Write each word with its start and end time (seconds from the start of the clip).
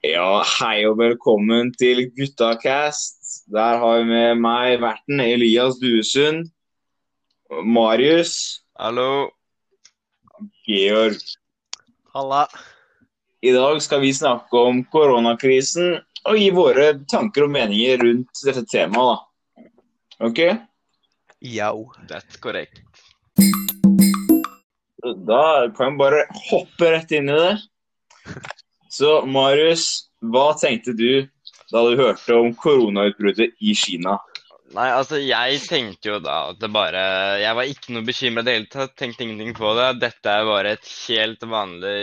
Ja, 0.00 0.40
hei 0.48 0.86
og 0.88 0.94
velkommen 0.96 1.74
til 1.76 2.06
Guttacast. 2.16 3.18
Der 3.52 3.76
har 3.82 3.98
vi 3.98 4.06
med 4.08 4.38
meg 4.40 4.78
verten 4.80 5.20
Elias 5.20 5.74
Duesund, 5.76 6.46
Marius, 7.68 8.62
Hallo. 8.80 9.28
Georg. 10.64 11.20
Halla. 12.14 12.46
I 13.44 13.52
dag 13.52 13.82
skal 13.84 14.00
vi 14.00 14.14
snakke 14.16 14.62
om 14.70 14.80
koronakrisen 14.88 15.98
og 16.24 16.40
gi 16.40 16.48
våre 16.56 16.86
tanker 17.04 17.44
og 17.44 17.52
meninger 17.58 18.00
rundt 18.00 18.40
dette 18.46 18.64
temaet. 18.72 19.20
da. 19.20 19.68
Ok? 20.30 20.40
Yo. 21.44 21.90
That's 22.08 22.40
correct. 22.40 22.80
Da 25.28 25.68
kan 25.76 25.92
vi 25.92 26.00
bare 26.00 26.24
hoppe 26.48 26.88
rett 26.96 27.12
inn 27.20 27.28
i 27.28 27.36
det. 27.36 27.52
Så 28.90 29.20
Marius, 29.26 29.86
hva 30.18 30.50
tenkte 30.58 30.96
du 30.98 31.22
da 31.70 31.84
du 31.86 31.94
hørte 32.00 32.34
om 32.34 32.50
koronautbruddet 32.58 33.54
i 33.62 33.74
Kina? 33.78 34.16
Nei, 34.70 34.86
altså, 34.94 35.18
jeg 35.18 35.58
tenkte 35.66 36.12
jo 36.12 36.16
da 36.22 36.36
at 36.52 36.60
det 36.62 36.68
bare 36.70 37.00
Jeg 37.42 37.56
var 37.58 37.70
ikke 37.70 37.94
noe 37.94 38.06
bekymra 38.06 38.44
i 38.44 38.46
det 38.46 38.54
hele 38.54 38.70
tatt. 38.70 38.92
Tenkte 38.98 39.26
ingenting 39.26 39.54
på 39.58 39.72
det. 39.78 39.88
Dette 40.02 40.34
er 40.34 40.46
bare 40.46 40.74
et 40.76 40.90
helt 41.08 41.46
vanlig 41.52 41.94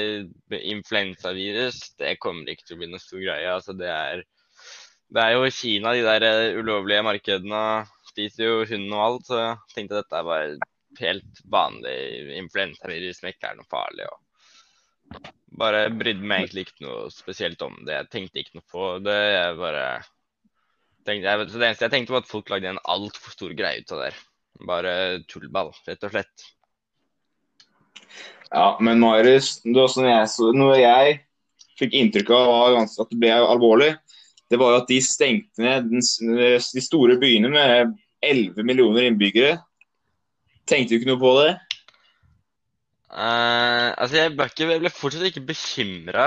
influensavirus. 0.76 1.80
Det 2.00 2.18
kommer 2.24 2.52
ikke 2.52 2.68
til 2.68 2.78
å 2.78 2.82
bli 2.82 2.90
noe 2.92 3.04
stor 3.04 3.24
greie. 3.24 3.54
Altså, 3.54 3.76
det 3.76 3.92
er 3.92 4.26
Det 5.08 5.24
er 5.24 5.38
jo 5.38 5.52
Kina, 5.56 5.94
de 5.96 6.04
der 6.04 6.24
eh, 6.28 6.60
ulovlige 6.60 7.04
markedene. 7.08 7.64
Spiser 8.12 8.44
jo 8.44 8.66
hund 8.68 8.92
og 8.92 9.04
alt. 9.06 9.28
Så 9.30 9.40
jeg 9.40 9.76
tenkte 9.76 10.02
dette 10.02 10.20
er 10.20 10.28
bare 10.28 10.58
helt 11.00 11.44
vanlig 11.52 12.00
influensavirus 12.44 13.22
som 13.22 13.32
ikke 13.32 13.52
er 13.52 13.60
noe 13.60 13.72
farlig. 13.72 14.08
og 14.12 14.27
Bare 15.58 15.88
brydde 15.90 16.26
meg 16.28 16.46
egentlig 16.46 16.68
ikke 16.68 16.86
noe 16.86 17.08
spesielt 17.14 17.62
om 17.66 17.78
det. 17.88 17.96
Jeg 17.96 18.10
tenkte 18.14 18.42
ikke 18.44 18.60
noe 18.60 18.68
på 18.70 18.90
det. 19.06 19.18
Jeg 19.18 19.56
bare 19.58 19.86
tenkte, 21.08 21.32
jeg, 21.32 21.48
så 21.50 21.62
Det 21.62 21.70
eneste 21.70 21.88
jeg 21.88 21.96
tenkte, 21.96 22.14
var 22.14 22.26
at 22.26 22.32
folk 22.32 22.52
lagde 22.54 22.74
en 22.74 22.84
altfor 22.86 23.34
stor 23.34 23.56
greie 23.58 23.82
ut 23.82 23.96
av 23.96 24.04
det. 24.06 24.12
Bare 24.68 24.94
tullball, 25.30 25.72
rett 25.88 26.06
og 26.06 26.14
slett. 26.14 26.48
Ja, 28.52 28.68
men 28.80 29.02
Marius, 29.02 29.58
sånn 29.66 30.08
jeg, 30.08 30.28
så, 30.32 30.52
noe 30.56 30.78
jeg 30.80 31.18
fikk 31.78 31.96
inntrykk 31.98 32.32
av 32.34 32.50
var 32.50 32.76
ganske, 32.80 33.04
at 33.04 33.12
det 33.12 33.20
ble 33.22 33.34
alvorlig, 33.36 33.92
det 34.48 34.60
var 34.62 34.74
jo 34.74 34.82
at 34.82 34.92
de 34.92 34.98
stengte 35.04 35.62
ned 35.62 35.90
de 35.92 36.84
store 36.84 37.18
byene 37.20 37.52
med 37.52 37.96
11 38.24 38.64
millioner 38.66 39.10
innbyggere. 39.10 39.58
Tenkte 40.68 40.94
du 40.94 41.02
ikke 41.02 41.12
noe 41.12 41.22
på 41.22 41.34
det? 41.42 41.52
Eh, 43.08 43.90
altså, 43.96 44.18
jeg 44.18 44.34
ble, 44.36 44.48
ikke, 44.52 44.66
jeg 44.68 44.84
ble 44.84 44.92
fortsatt 44.92 45.28
ikke 45.30 45.46
bekymra. 45.48 46.26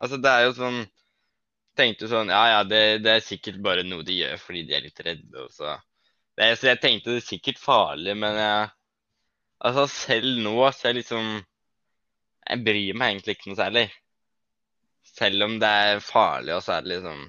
Altså, 0.00 0.20
det 0.20 0.30
er 0.32 0.46
jo 0.46 0.54
sånn 0.56 0.84
Tenkte 1.76 2.06
jo 2.06 2.08
sånn 2.14 2.30
Ja, 2.32 2.42
ja, 2.48 2.60
det, 2.64 2.80
det 3.04 3.10
er 3.12 3.24
sikkert 3.24 3.58
bare 3.64 3.82
noe 3.84 4.04
de 4.06 4.14
gjør 4.16 4.38
fordi 4.40 4.62
de 4.68 4.76
er 4.78 4.86
litt 4.86 5.02
redde. 5.04 5.42
Og 5.42 5.52
så. 5.52 5.74
Det, 6.36 6.48
så 6.56 6.70
jeg 6.70 6.80
tenkte 6.80 7.12
det 7.12 7.20
er 7.20 7.26
sikkert 7.26 7.60
farlig, 7.60 8.16
men 8.16 8.40
jeg 8.40 8.72
Altså, 9.66 9.86
selv 9.88 10.40
nå 10.44 10.56
så 10.72 10.90
jeg 10.90 10.98
liksom 11.00 11.28
Jeg 12.46 12.64
bryr 12.64 12.98
meg 12.98 13.12
egentlig 13.12 13.36
ikke 13.36 13.50
noe 13.50 13.60
særlig. 13.60 13.86
Selv 15.16 15.46
om 15.46 15.56
det 15.60 15.70
er 15.84 16.02
farlig, 16.04 16.54
og 16.56 16.64
så 16.64 16.76
er 16.76 16.84
det 16.84 16.94
liksom 16.94 17.22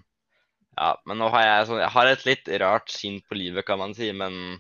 Ja, 0.78 0.94
men 1.10 1.20
nå 1.20 1.30
har 1.36 1.46
jeg 1.48 1.68
sånn 1.70 1.84
Jeg 1.84 1.96
har 1.98 2.12
et 2.12 2.26
litt 2.28 2.52
rart 2.64 2.92
syn 2.94 3.20
på 3.28 3.40
livet, 3.40 3.68
kan 3.68 3.80
man 3.84 3.96
si, 3.98 4.12
men 4.16 4.58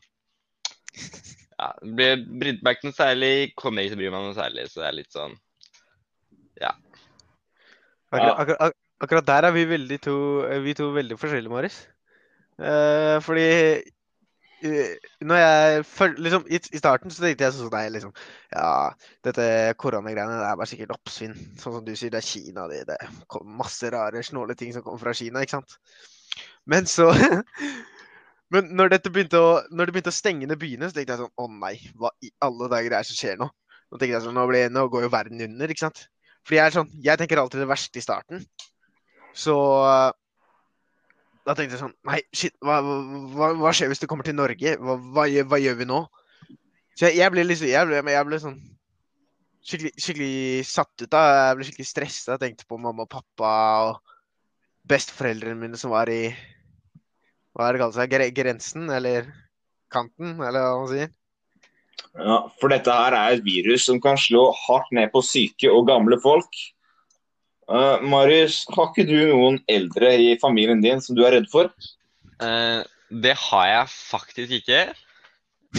ja, 1.58 1.72
blir- 1.82 2.24
brydde 2.28 2.64
meg 2.66 2.78
ikke 2.78 2.90
noe 2.90 2.98
særlig, 2.98 3.34
kommer 3.58 3.82
ikke 3.84 3.96
til 3.96 4.00
å 4.00 4.04
bry 4.04 4.14
meg 4.14 4.26
noe 4.30 4.38
særlig, 4.38 4.70
så 4.70 4.84
det 4.84 4.90
er 4.92 4.98
litt 5.02 5.14
sånn 5.16 5.38
Akkurat, 8.12 8.40
akkurat, 8.40 8.74
akkurat 9.04 9.28
der 9.28 9.44
er 9.48 9.52
vi 9.52 9.66
veldig 9.70 10.00
to, 10.02 10.16
vi 10.64 10.74
to 10.74 10.90
veldig 10.96 11.18
forskjellige, 11.20 11.52
Marius. 11.52 11.82
Uh, 12.58 13.20
fordi 13.22 13.44
eh, 14.66 14.94
når 15.22 15.36
jeg 15.36 15.84
liksom, 16.18 16.46
i, 16.50 16.60
I 16.74 16.80
starten 16.80 17.12
så 17.14 17.22
tenkte 17.22 17.46
jeg 17.46 17.54
sånn 17.54 17.70
nei, 17.70 17.84
liksom 17.94 18.14
Ja, 18.50 18.90
dette 19.28 19.44
koronagreiene 19.78 20.40
det 20.40 20.48
er 20.48 20.58
bare 20.58 20.70
sikkert 20.72 20.96
oppsvinn. 20.96 21.36
Sånn 21.60 21.76
som 21.78 21.84
du 21.86 21.94
sier, 21.94 22.14
det 22.14 22.24
er 22.24 22.30
Kina. 22.30 22.66
Det, 22.72 22.86
det 22.90 22.98
masse 23.44 23.92
rare, 23.94 24.24
snåle 24.26 24.56
ting 24.58 24.74
som 24.74 24.86
kommer 24.86 25.04
fra 25.04 25.14
Kina, 25.18 25.44
ikke 25.44 25.60
sant? 25.60 25.78
Men 26.66 26.90
så 26.90 27.12
Men 28.54 28.70
når, 28.80 28.94
begynte 29.12 29.40
å, 29.44 29.48
når 29.76 29.90
det 29.90 29.96
begynte 29.96 30.14
å 30.14 30.16
stenge 30.16 30.48
ned 30.48 30.60
byene, 30.62 30.88
så 30.88 30.96
tenkte 30.96 31.18
jeg 31.18 31.24
sånn 31.26 31.44
Å 31.44 31.48
nei, 31.52 31.74
hva 32.00 32.14
i 32.24 32.30
alle 32.46 32.70
dager 32.72 32.94
er 32.94 33.04
det 33.04 33.10
som 33.10 33.18
skjer 33.20 33.42
nå? 33.42 33.50
Nå 33.88 34.00
tenkte 34.00 34.14
jeg 34.14 34.24
sånn, 34.24 34.38
nå, 34.38 34.46
ble, 34.48 34.62
nå 34.72 34.86
går 34.92 35.06
jo 35.06 35.12
verden 35.12 35.44
under, 35.44 35.72
ikke 35.72 35.86
sant? 35.86 36.06
Fordi 36.48 36.60
jeg 36.60 36.70
er 36.70 36.76
sånn, 36.78 36.94
jeg 37.04 37.20
tenker 37.20 37.42
alltid 37.42 37.64
det 37.64 37.70
verste 37.70 38.00
i 38.00 38.04
starten. 38.06 38.46
Så 39.36 39.56
da 41.48 41.56
tenkte 41.56 41.78
jeg 41.78 41.84
sånn 41.84 41.94
Nei, 42.08 42.22
shit, 42.36 42.56
hva, 42.64 42.80
hva, 42.84 43.52
hva 43.60 43.72
skjer 43.76 43.92
hvis 43.92 44.02
det 44.04 44.10
kommer 44.12 44.28
til 44.28 44.36
Norge? 44.36 44.76
Hva, 44.80 44.98
hva, 45.16 45.28
gjør, 45.32 45.54
gjør 45.64 45.78
vi 45.82 45.88
nå? 45.88 46.02
Så 46.98 47.08
jeg, 47.08 47.20
jeg 47.22 47.34
ble 47.36 47.46
liksom 47.46 47.70
jeg 47.72 47.88
ble, 47.88 48.02
jeg 48.16 48.28
ble 48.28 48.42
sånn 48.44 48.58
skikkelig, 49.68 49.94
skikkelig 50.02 50.68
satt 50.68 51.04
ut. 51.04 51.10
da. 51.12 51.24
Jeg 51.50 51.58
ble 51.58 51.68
skikkelig 51.68 51.90
stressa. 51.90 52.38
Tenkte 52.42 52.68
på 52.68 52.80
mamma 52.82 53.06
og 53.06 53.12
pappa 53.12 53.54
og 53.90 54.16
besteforeldrene 54.88 55.60
mine 55.60 55.80
som 55.80 55.92
var 55.92 56.12
i 56.12 56.32
Hva 57.58 57.68
er 57.68 57.74
det 57.74 57.82
kalt 57.82 57.96
seg? 57.98 58.12
Gre 58.12 58.28
grensen? 58.38 58.84
Eller 58.94 59.32
kanten? 59.94 60.36
Eller 60.38 60.62
hva 60.62 60.74
man 60.84 60.92
sier. 60.92 61.14
Ja, 62.18 62.38
For 62.62 62.70
dette 62.70 62.94
her 62.94 63.16
er 63.18 63.36
et 63.36 63.46
virus 63.46 63.88
som 63.90 63.98
kan 64.02 64.18
slå 64.22 64.52
hardt 64.68 64.92
ned 64.94 65.10
på 65.14 65.24
syke 65.26 65.72
og 65.74 65.88
gamle 65.90 66.20
folk. 66.22 66.62
Uh, 67.68 67.98
Marius, 68.06 68.62
har 68.72 68.92
ikke 68.92 69.08
du 69.10 69.18
noen 69.34 69.58
eldre 69.68 70.14
i 70.22 70.30
familien 70.40 70.84
din 70.86 71.02
som 71.04 71.18
du 71.18 71.24
er 71.26 71.34
redd 71.36 71.50
for? 71.52 71.74
Uh, 72.38 72.86
Det 73.10 73.34
har 73.50 73.68
jeg 73.72 73.90
faktisk 73.90 74.54
ikke. 74.62 74.82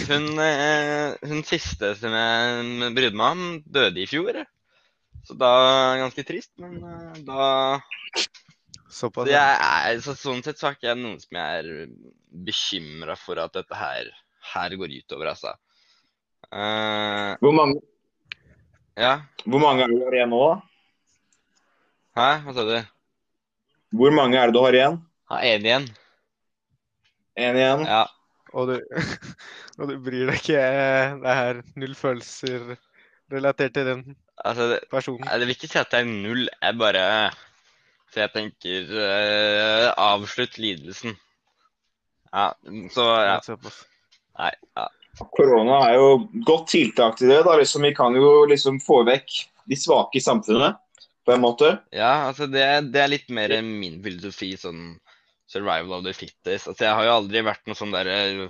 Hun, 0.08 0.28
uh, 0.34 1.14
hun 1.30 1.46
siste 1.46 1.94
som 2.00 2.12
jeg 2.18 2.92
brydde 2.98 3.18
meg 3.22 3.38
om, 3.38 3.46
døde 3.64 4.02
i 4.02 4.10
fjor. 4.10 4.42
Så 5.28 5.38
da 5.38 5.52
Ganske 6.02 6.26
trist, 6.26 6.50
men 6.58 6.82
da 7.26 7.78
Såpass. 8.88 9.28
så 9.28 9.37
er, 9.37 10.00
så 10.00 10.15
Sånn 10.16 10.43
sett 10.44 10.60
så 10.60 10.71
er 10.71 10.78
ikke 10.78 10.88
jeg 10.88 11.00
noen 11.00 11.19
som 11.21 11.38
jeg 11.38 11.62
er 11.62 11.69
bekymra 12.49 13.16
for 13.21 13.41
at 13.43 13.56
dette 13.56 13.76
her, 13.76 14.10
her 14.54 14.76
går 14.81 14.94
utover, 15.03 15.32
altså. 15.34 15.54
Uh, 16.49 17.37
Hvor 17.43 17.53
mange, 17.53 17.82
ja. 18.97 19.19
hvor 19.44 19.60
mange 19.60 19.84
er 19.84 19.93
det 19.93 19.99
du 19.99 20.06
har 20.06 20.16
igjen 20.16 20.32
nå? 20.32 20.41
da? 20.47 20.54
Hæ, 22.19 22.28
hva 22.47 22.54
sa 22.56 22.65
du? 22.66 22.76
Hvor 23.99 24.15
mange 24.16 24.38
er 24.41 24.49
det 24.49 24.56
du 24.56 24.62
har 24.65 24.76
igjen? 24.76 24.97
Ha 25.31 25.41
en 25.50 25.66
igjen. 25.69 25.88
En 27.38 27.59
igjen? 27.60 27.84
Ja. 27.87 28.06
Og 28.56 28.72
du, 28.72 28.78
og 29.78 29.91
du 29.91 29.99
bryr 30.00 30.31
deg 30.31 30.38
ikke 30.41 30.62
Det 31.20 31.34
er 31.34 31.60
null 31.76 31.93
følelser 31.99 32.72
relatert 33.28 33.76
til 33.76 33.91
den 33.91 34.03
Altså, 34.38 34.69
det, 34.70 34.81
personen. 34.91 35.26
Jeg 35.26 35.41
Det 35.41 35.47
vil 35.49 35.56
ikke 35.56 35.69
si 35.69 35.78
at 35.81 35.91
det 35.93 36.00
er 36.00 36.09
null, 36.09 36.49
jeg 36.49 36.78
bare 36.78 37.05
Så 38.12 38.22
jeg 38.24 38.32
tenker 38.34 38.92
uh, 38.94 39.88
avslutt 40.00 40.56
lidelsen. 40.60 41.16
Ja, 42.32 42.52
så 42.92 43.04
ja. 43.24 43.36
Nei, 44.38 44.52
ja. 44.76 44.86
Korona 45.34 45.80
er 45.88 45.96
jo 45.98 46.08
godt 46.46 46.69
tiltak 46.72 47.19
til 47.19 47.32
det. 47.32 47.42
da. 47.46 47.56
Liksom, 47.58 47.84
vi 47.84 47.94
kan 47.96 48.16
jo 48.16 48.44
liksom 48.48 48.78
få 48.84 49.02
vekk 49.08 49.41
de 49.69 49.76
svake 49.76 50.20
i 50.20 50.24
samfunnet, 50.24 50.78
på 51.26 51.34
en 51.34 51.42
måte. 51.42 51.74
ja 51.92 52.30
altså 52.30 52.46
det, 52.48 52.64
det 52.94 53.02
er 53.02 53.10
litt 53.12 53.28
mer 53.34 53.52
min 53.60 53.98
filosofi, 54.04 54.54
sånn 54.56 54.94
survival 55.48 55.98
of 55.98 56.06
the 56.06 56.14
fittest. 56.16 56.69
Altså, 56.70 56.86
jeg 56.86 56.94
har 56.96 57.04
jo 57.08 57.16
aldri 57.19 57.42
vært 57.44 57.69
noe 57.69 57.76
sånn 57.76 57.92
derre 57.92 58.48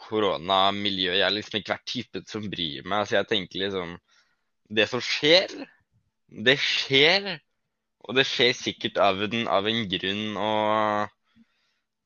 koronamiljø. 0.00 1.12
Jeg 1.14 1.24
har 1.24 1.34
liksom 1.34 1.60
ikke 1.60 1.74
vært 1.74 1.90
typen 1.90 2.26
som 2.28 2.48
bryr 2.52 2.84
meg. 2.84 3.04
Altså, 3.04 3.18
jeg 3.18 3.30
tenker 3.30 3.64
liksom 3.66 3.96
Det 4.74 4.86
som 4.88 5.00
skjer, 5.04 5.50
det 6.44 6.56
skjer. 6.58 7.34
Og 8.04 8.16
det 8.18 8.26
skjer 8.28 8.52
sikkert 8.56 8.98
av 9.00 9.22
en, 9.24 9.46
av 9.48 9.68
en 9.68 9.84
grunn, 9.88 10.24
og 10.36 11.12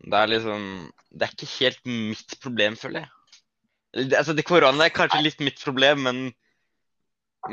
det 0.07 0.19
er 0.19 0.31
liksom 0.31 0.67
Det 1.11 1.27
er 1.27 1.33
ikke 1.35 1.55
helt 1.57 1.89
mitt 1.91 2.37
problem, 2.43 2.77
føler 2.79 3.03
jeg. 3.03 3.15
Altså, 4.13 4.35
det 4.37 4.45
korona 4.47 4.87
er 4.87 4.95
kanskje 4.95 5.25
litt 5.25 5.41
mitt 5.43 5.59
problem, 5.65 6.05
men 6.07 6.29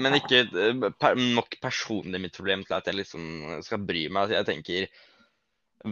men 0.01 0.17
ikke 0.17 0.41
eh, 0.49 0.87
per, 0.99 1.15
nok 1.15 1.57
personlig 1.61 2.19
mitt 2.23 2.35
problem 2.35 2.63
til 2.65 2.75
at 2.77 2.87
jeg 2.89 2.97
liksom 2.99 3.25
skal 3.63 3.83
bry 3.85 4.07
meg. 4.09 4.25
Altså, 4.25 4.35
jeg 4.39 4.47
tenker 4.49 4.87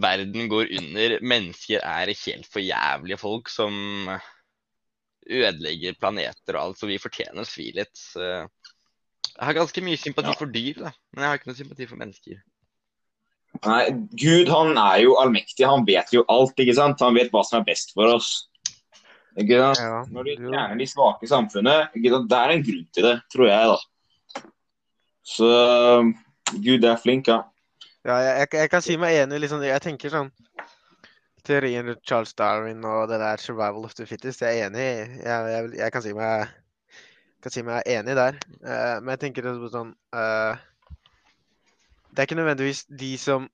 verden 0.04 0.50
går 0.52 0.74
under. 0.80 1.18
Mennesker 1.22 1.84
er 1.86 2.12
helt 2.12 2.50
for 2.50 2.64
jævlige 2.64 3.22
folk 3.22 3.52
som 3.54 4.10
ødelegger 5.24 5.96
planeter 6.02 6.58
og 6.58 6.62
alt, 6.64 6.82
så 6.82 6.90
vi 6.90 7.00
fortjener 7.00 7.46
å 7.46 7.48
svi 7.48 7.70
litt. 7.78 8.02
Jeg 9.34 9.46
har 9.48 9.54
ganske 9.58 9.82
mye 9.84 9.98
sympati 9.98 10.30
Ja. 10.30 10.38
for 10.38 10.46
dyr, 10.54 10.74
da. 10.84 10.92
men 11.14 11.24
jeg 11.24 11.30
har 11.30 11.38
ikke 11.40 11.48
noe 11.50 11.58
sympati 11.58 11.88
for 11.90 11.96
mennesker. 11.98 12.42
Nei, 13.66 13.84
Gud 14.18 14.50
han 14.50 14.78
er 14.78 15.02
jo 15.04 15.16
allmektig. 15.22 15.66
Han 15.70 15.86
vet 15.86 16.12
jo 16.14 16.24
alt. 16.30 16.54
ikke 16.58 16.76
sant? 16.76 17.00
Han 17.02 17.16
vet 17.16 17.32
hva 17.32 17.44
som 17.46 17.60
er 17.62 17.66
best 17.66 17.94
for 17.94 18.10
oss. 18.16 18.48
Ikke 19.38 19.58
sant? 19.62 19.80
Ja, 19.82 20.04
Når 20.14 20.24
du 20.24 20.32
fjerner 20.50 20.78
de 20.78 20.86
svake 20.90 21.24
i 21.26 21.28
samfunnet, 21.32 21.90
ikke 21.98 22.10
sant? 22.14 22.30
det 22.30 22.38
er 22.38 22.50
en 22.54 22.64
grunn 22.64 22.88
til 22.94 23.04
det, 23.04 23.16
tror 23.34 23.48
jeg. 23.48 23.68
da. 23.74 24.44
Så 25.24 25.50
Gud 26.64 26.84
er 26.84 26.98
flink, 27.02 27.28
ja. 27.28 27.42
Ja, 28.06 28.18
jeg, 28.20 28.34
jeg, 28.40 28.48
jeg 28.60 28.70
kan 28.70 28.82
si 28.84 28.98
meg 29.00 29.16
enig. 29.22 29.40
Liksom, 29.40 29.62
jeg 29.64 29.82
tenker 29.82 30.12
sånn 30.12 30.32
Teorien 31.44 31.86
rundt 31.88 32.04
Charles 32.08 32.34
Darwin 32.40 32.84
og 32.88 33.10
det 33.10 33.20
der 33.20 33.38
'survival 33.38 33.84
of 33.86 33.94
the 33.96 34.06
fittest', 34.06 34.42
jeg 34.42 34.60
er 34.60 34.68
enig 34.70 34.80
i. 34.80 35.24
Jeg, 35.24 35.48
jeg, 35.54 35.72
jeg 35.78 35.92
kan 35.92 36.02
si 36.02 36.14
meg 36.14 36.48
kan 37.44 37.52
si 37.52 37.64
meg 37.66 37.88
enig 37.90 38.16
der. 38.18 38.38
Uh, 38.64 38.98
men 39.04 39.14
jeg 39.14 39.22
tenker 39.26 39.50
også 39.50 39.66
på 39.66 39.74
sånn 39.74 39.92
uh, 40.16 40.56
Det 42.12 42.22
er 42.22 42.30
ikke 42.30 42.40
nødvendigvis 42.40 42.86
de 42.88 43.12
som 43.20 43.48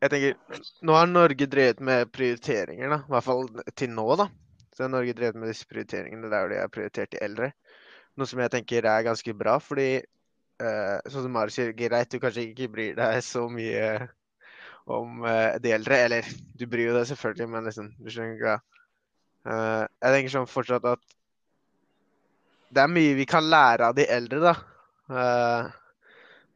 Jeg 0.00 0.12
tenker 0.14 0.60
Nå 0.86 0.96
har 0.96 1.10
Norge 1.10 1.48
drevet 1.50 1.82
med 1.84 2.12
prioriteringer, 2.14 2.94
da. 2.94 3.00
I 3.02 3.14
hvert 3.14 3.26
fall 3.26 3.48
til 3.76 3.92
nå, 3.92 4.06
da. 4.20 4.28
Så 4.72 4.86
har 4.86 4.92
Norge 4.94 5.16
drevet 5.18 5.40
med 5.40 5.50
disse 5.52 5.68
prioriteringene 5.68 6.30
der 6.32 6.52
de 6.52 6.60
har 6.62 6.70
prioritert 6.72 7.12
de 7.12 7.20
eldre. 7.24 7.50
Noe 8.18 8.30
som 8.30 8.40
jeg 8.42 8.52
tenker 8.54 8.86
er 8.86 9.06
ganske 9.06 9.34
bra, 9.34 9.56
fordi 9.62 9.88
uh, 9.98 10.96
sånn 11.10 11.26
som 11.26 11.34
Mari 11.34 11.54
sier, 11.54 11.74
greit, 11.76 12.10
du 12.10 12.22
kanskje 12.22 12.46
ikke 12.48 12.70
bryr 12.72 12.96
deg 12.98 13.18
så 13.26 13.44
mye 13.50 14.08
om 14.88 15.26
de 15.60 15.74
eldre. 15.74 15.98
Eller 16.06 16.30
du 16.56 16.64
bryr 16.70 16.92
jo 16.92 16.96
deg 16.96 17.10
selvfølgelig, 17.10 17.50
men 17.52 17.68
liksom, 17.68 17.90
du 17.98 18.08
skjønner 18.08 18.38
ikke 18.38 18.54
hva. 18.54 18.58
Jeg 19.48 20.14
tenker 20.14 20.32
sånn 20.32 20.50
fortsatt 20.50 20.86
at 20.88 21.17
det 22.70 22.82
er 22.82 22.90
mye 22.92 23.14
vi 23.16 23.26
kan 23.28 23.46
lære 23.48 23.88
av 23.90 23.96
de 23.96 24.06
eldre, 24.12 24.40
da. 24.42 24.54
Eh, 25.08 25.70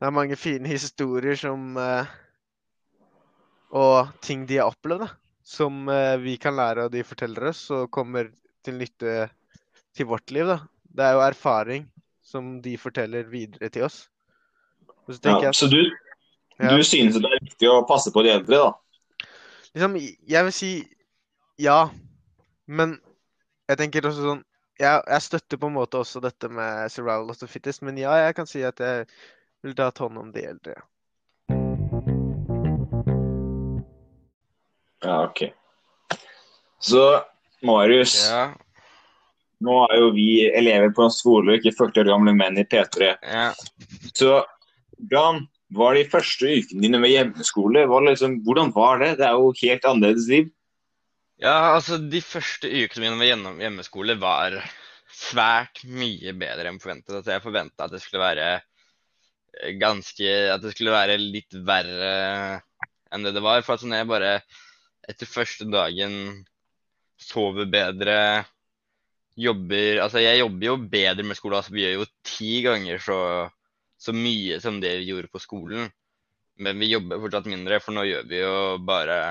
det 0.03 0.09
er 0.09 0.15
mange 0.15 0.37
fine 0.37 0.69
historier 0.69 1.39
som 1.39 1.77
eh, 1.79 2.11
Og 3.73 4.11
ting 4.21 4.43
de 4.47 4.59
har 4.61 4.69
opplevd, 4.73 5.07
da. 5.07 5.09
Som 5.43 5.89
eh, 5.89 6.17
vi 6.21 6.37
kan 6.41 6.57
lære 6.59 6.87
av 6.87 6.93
de 6.93 7.05
forteller 7.07 7.49
oss, 7.53 7.65
og 7.73 7.91
kommer 7.91 8.29
til 8.65 8.77
nytte 8.79 9.31
til 9.97 10.09
vårt 10.11 10.31
liv, 10.35 10.47
da. 10.49 10.59
Det 10.93 11.07
er 11.07 11.17
jo 11.17 11.25
erfaring 11.25 11.89
som 12.23 12.55
de 12.65 12.77
forteller 12.81 13.25
videre 13.33 13.71
til 13.73 13.89
oss. 13.89 14.07
Så 15.09 15.19
Ja, 15.25 15.39
jeg 15.49 15.55
så 15.55 15.69
du, 15.69 15.81
Ja. 16.61 16.77
du 16.77 16.83
synes 16.85 17.17
det 17.17 17.25
er 17.25 17.41
viktig 17.43 17.69
å 17.69 17.83
passe 17.89 18.13
på 18.13 18.23
de 18.23 18.31
eldre, 18.31 18.57
da? 18.61 19.27
Liksom, 19.75 19.97
jeg 20.29 20.45
vil 20.45 20.53
si 20.53 20.73
ja, 21.59 21.89
men 22.69 22.99
jeg 23.69 23.79
tenker 23.81 24.07
også 24.07 24.23
sånn 24.27 24.45
jeg, 24.83 25.03
jeg 25.09 25.25
støtter 25.25 25.61
på 25.61 25.71
en 25.71 25.77
måte 25.77 26.01
også 26.03 26.23
dette 26.25 26.51
med 26.53 26.91
survival 26.93 27.31
of 27.31 27.39
the 27.41 27.49
fittest, 27.51 27.83
men 27.87 28.01
ja, 28.01 28.15
jeg 28.27 28.37
kan 28.39 28.49
si 28.51 28.65
at 28.67 28.81
jeg 28.83 29.07
vil 29.63 29.77
ta 29.79 29.91
hånd 29.99 30.19
om 30.19 30.33
de 30.35 30.45
eldre. 30.49 30.77
Ja, 35.03 35.25
OK. 35.27 35.45
Så 36.83 37.23
Marius, 37.63 38.17
Ja, 38.31 38.53
nå 39.63 39.77
er 39.87 40.01
jo 40.03 40.11
vi 40.17 40.29
elever 40.51 40.91
på 40.95 41.07
en 41.07 41.15
skole, 41.15 41.59
ikke 41.59 41.75
40 41.79 42.03
år 42.03 42.11
gamle 42.11 42.35
menn 42.35 42.59
i 42.59 42.67
P3. 42.67 43.15
ja. 43.23 43.51
Så 44.15 44.43
hvordan 44.99 45.45
var 45.75 45.95
de 45.97 46.05
første 46.11 46.47
ukene 46.47 46.83
dine 46.85 46.99
med 47.03 47.11
hjemmeskole? 47.11 47.87
Var 47.91 48.05
liksom, 48.07 48.41
hvordan 48.47 48.73
var 48.75 48.99
det? 49.03 49.17
Det 49.19 49.27
er 49.27 49.39
jo 49.39 49.55
helt 49.63 49.87
annerledes 49.89 50.29
liv. 50.31 50.51
Ja, 51.43 51.75
altså 51.75 51.97
de 51.99 52.21
første 52.23 52.69
ukene 52.71 53.17
mine 53.17 53.17
ved 53.19 53.65
hjemmeskole 53.65 54.15
var 54.23 54.55
svært 55.11 55.81
mye 55.91 56.31
bedre 56.39 56.71
enn 56.71 56.79
forventet. 56.79 57.17
Altså, 57.17 57.33
jeg 57.35 57.43
forventa 57.43 57.89
at 57.89 57.95
det 57.95 58.01
skulle 58.05 58.23
være 58.23 58.47
eh, 58.55 59.73
ganske 59.81 60.29
At 60.53 60.63
det 60.63 60.71
skulle 60.77 60.95
være 60.95 61.19
litt 61.19 61.59
verre 61.67 62.13
enn 63.11 63.27
det 63.27 63.35
det 63.35 63.43
var. 63.43 63.65
For 63.67 63.75
at 63.75 63.83
når 63.83 64.05
jeg 64.05 64.11
bare 64.13 64.33
etter 65.11 65.33
første 65.33 65.67
dagen 65.67 66.15
sover 67.19 67.67
bedre, 67.71 68.17
jobber 69.35 69.99
Altså 70.05 70.23
jeg 70.23 70.45
jobber 70.45 70.69
jo 70.71 70.79
bedre 70.95 71.27
med 71.27 71.41
skolen. 71.41 71.59
Altså 71.59 71.75
vi 71.75 71.89
gjør 71.89 71.99
jo 72.05 72.11
ti 72.37 72.55
ganger 72.69 73.03
så, 73.03 73.21
så 73.99 74.15
mye 74.15 74.63
som 74.63 74.79
det 74.79 74.95
vi 75.03 75.11
gjorde 75.11 75.35
på 75.35 75.43
skolen. 75.43 75.91
Men 76.63 76.79
vi 76.79 76.95
jobber 76.95 77.19
fortsatt 77.19 77.51
mindre, 77.51 77.83
for 77.83 77.99
nå 77.99 78.07
gjør 78.07 78.29
vi 78.31 78.45
jo 78.45 78.59
bare 78.87 79.25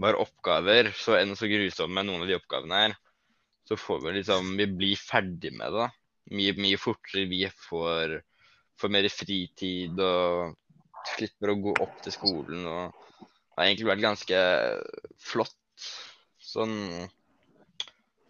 bare 0.00 0.20
oppgaver, 0.22 0.90
så 0.96 1.18
enn 1.18 1.36
så 1.36 1.48
grusomme 1.50 2.04
noen 2.06 2.24
av 2.24 2.30
de 2.30 2.38
oppgavene 2.38 2.82
er, 2.88 2.96
så 3.68 3.76
får 3.78 4.00
vi 4.04 4.16
liksom 4.18 4.56
Vi 4.58 4.66
blir 4.66 4.98
ferdig 4.98 5.52
med 5.54 5.76
det. 5.76 5.86
Mye, 6.34 6.54
mye 6.58 6.78
fortere. 6.80 7.28
Vi 7.30 7.44
får, 7.68 8.16
får 8.80 8.92
mer 8.92 9.08
fritid 9.12 10.00
og 10.02 10.56
slipper 11.14 11.52
å 11.52 11.60
gå 11.66 11.74
opp 11.84 12.00
til 12.04 12.14
skolen. 12.14 12.66
og 12.66 12.92
Det 13.20 13.56
har 13.58 13.68
egentlig 13.68 13.90
vært 13.92 14.06
ganske 14.06 14.42
flott. 15.30 15.56
Sånn 16.40 16.76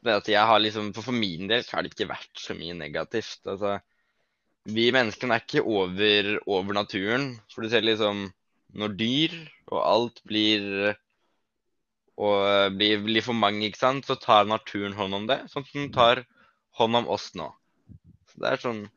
det 0.05 0.17
at 0.17 0.29
jeg 0.33 0.49
har 0.49 0.61
liksom, 0.63 0.93
For 0.97 1.13
min 1.13 1.49
del 1.51 1.65
så 1.65 1.77
har 1.77 1.85
det 1.85 1.93
ikke 1.95 2.11
vært 2.11 2.41
så 2.41 2.57
mye 2.57 2.77
negativt. 2.77 3.41
altså 3.47 3.79
Vi 4.69 4.91
menneskene 4.95 5.37
er 5.37 5.45
ikke 5.45 5.65
over, 5.65 6.35
over 6.47 6.77
naturen. 6.77 7.35
For 7.53 7.65
du 7.65 7.73
ser 7.73 7.87
liksom 7.87 8.29
Når 8.77 8.97
dyr 8.99 9.37
og 9.71 9.81
alt 9.83 10.21
blir 10.29 10.95
og 12.19 12.77
blir, 12.77 13.01
blir 13.05 13.25
for 13.25 13.37
mange, 13.37 13.65
ikke 13.69 13.81
sant, 13.81 14.07
så 14.09 14.17
tar 14.21 14.49
naturen 14.49 14.97
hånd 14.97 15.17
om 15.17 15.27
det, 15.31 15.43
sånn 15.53 15.67
som 15.69 15.85
den 15.85 15.93
tar 15.95 16.25
hånd 16.81 16.99
om 17.03 17.09
oss 17.13 17.31
nå. 17.39 17.49
Så 18.31 18.43
det 18.43 18.55
er 18.55 18.65
sånn 18.65 18.89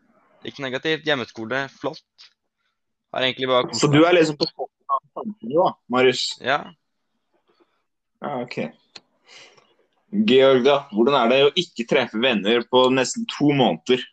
Ikke 0.43 0.59
negativt. 0.65 1.05
Hjemmeskole, 1.07 1.61
flott. 1.71 2.25
Har 3.15 3.23
egentlig 3.23 3.47
bare 3.47 3.75
Så 3.79 3.87
du 3.87 4.01
er 4.03 4.11
liksom 4.17 4.35
på 4.35 4.47
toppen 4.49 4.91
av 4.91 5.03
samfunnet, 5.15 5.53
da, 5.55 5.67
Marius? 5.95 6.23
Ja. 6.43 6.57
Ja, 8.19 8.41
OK. 8.41 8.57
Georg, 10.27 10.65
da. 10.67 10.75
Hvordan 10.91 11.15
er 11.21 11.31
det 11.31 11.39
å 11.45 11.53
ikke 11.63 11.87
treffe 11.89 12.19
venner 12.19 12.65
på 12.67 12.83
nesten 12.91 13.23
to 13.31 13.53
måneder? 13.55 14.03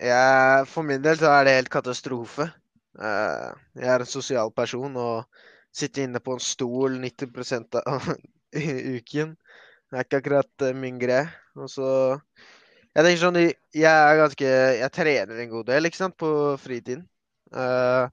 Ja, 0.00 0.64
for 0.66 0.86
min 0.88 1.02
del 1.04 1.20
så 1.20 1.30
er 1.30 1.46
det 1.46 1.56
helt 1.60 1.72
katastrofe. 1.72 2.48
Eh, 2.98 3.48
jeg 3.78 3.92
er 3.94 4.02
en 4.02 4.10
sosial 4.10 4.50
person 4.56 4.96
og 4.98 5.44
sitter 5.76 6.06
inne 6.06 6.20
på 6.20 6.34
en 6.36 6.42
stol 6.42 6.98
90% 7.00 7.80
av 7.80 8.08
uken. 8.96 9.34
Det 9.90 9.98
er 9.98 10.06
ikke 10.06 10.20
akkurat 10.22 10.66
eh, 10.66 10.76
min 10.76 10.98
greie. 11.00 11.26
Og 11.58 11.70
så 11.70 11.88
Jeg 12.94 13.04
tenker 13.04 13.20
sånn 13.22 13.38
Jeg 13.40 13.90
er 13.90 14.18
ganske 14.18 14.48
Jeg 14.78 14.94
trener 14.94 15.42
en 15.42 15.50
god 15.50 15.66
del, 15.70 15.86
ikke 15.86 16.02
sant, 16.02 16.16
på 16.18 16.30
fritiden. 16.62 17.06
Uh, 17.50 18.06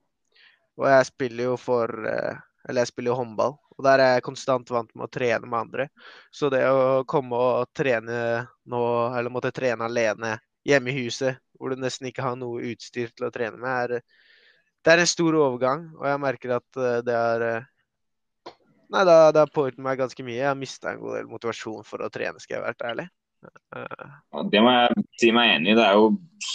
og 0.82 0.88
jeg 0.90 1.06
spiller 1.12 1.52
jo 1.52 1.58
for 1.62 1.92
uh, 1.94 2.40
Eller 2.66 2.82
jeg 2.82 2.92
spiller 2.92 3.14
jo 3.14 3.20
håndball. 3.22 3.58
Og 3.78 3.86
der 3.86 4.02
er 4.02 4.16
jeg 4.16 4.26
konstant 4.26 4.70
vant 4.74 4.90
med 4.96 5.06
å 5.06 5.12
trene 5.14 5.46
med 5.46 5.60
andre. 5.60 5.88
Så 6.34 6.50
det 6.50 6.64
å 6.66 7.04
komme 7.10 7.38
og 7.38 7.70
trene 7.78 8.48
nå, 8.66 8.82
eller 9.14 9.34
måtte 9.34 9.54
trene 9.54 9.86
alene 9.86 10.34
hjemme 10.68 10.92
i 10.92 11.04
huset, 11.06 11.38
hvor 11.54 11.72
du 11.72 11.82
nesten 11.82 12.10
ikke 12.10 12.26
har 12.26 12.40
noe 12.40 12.72
utstyr 12.72 13.14
til 13.14 13.28
å 13.28 13.34
trene 13.34 13.62
med, 13.62 13.70
er, 13.70 14.26
det 14.88 14.94
er 14.96 15.02
en 15.04 15.10
stor 15.10 15.36
overgang. 15.36 15.82
Og 16.00 16.06
jeg 16.08 16.20
merker 16.24 16.56
at 16.62 16.80
eh, 16.80 17.02
det 17.04 17.16
er 17.20 17.44
eh, 17.52 17.66
Nei, 18.88 19.02
det 19.04 19.14
har- 19.36 19.50
påvirket 19.52 19.84
meg 19.84 19.98
ganske 20.00 20.24
mye. 20.24 20.38
Jeg 20.40 20.48
har 20.48 20.56
mista 20.56 20.94
en 20.94 21.02
god 21.02 21.18
del 21.18 21.26
motivasjon 21.28 21.84
for 21.84 22.00
å 22.06 22.08
trene, 22.08 22.40
skal 22.40 22.56
jeg 22.56 22.64
være 22.64 22.92
ærlig. 22.94 23.08
Eh, 23.76 24.06
Ja, 24.32 24.44
det 24.54 24.62
må 24.64 24.72
jeg 24.72 25.04
si 25.20 25.32
meg 25.36 25.58
enig 25.58 25.74
i. 25.74 25.76
Det 25.76 25.84
er 25.90 25.98
jo 26.00 26.06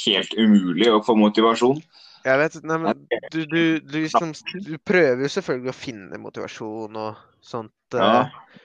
helt 0.06 0.32
umulig 0.40 0.88
å 0.94 1.02
få 1.04 1.16
motivasjon. 1.20 1.82
Jeg 2.24 2.38
vet, 2.38 2.56
nei, 2.64 2.78
men 2.78 3.04
du, 3.34 3.40
du, 3.50 3.62
du, 3.84 3.96
liksom, 3.98 4.32
du 4.64 4.76
prøver 4.78 5.26
jo 5.26 5.30
selvfølgelig 5.34 5.72
å 5.74 5.76
finne 5.76 6.20
motivasjon 6.22 6.96
og 7.04 7.20
sånt 7.44 7.98
Ja. 7.98 8.22
uh, 8.22 8.60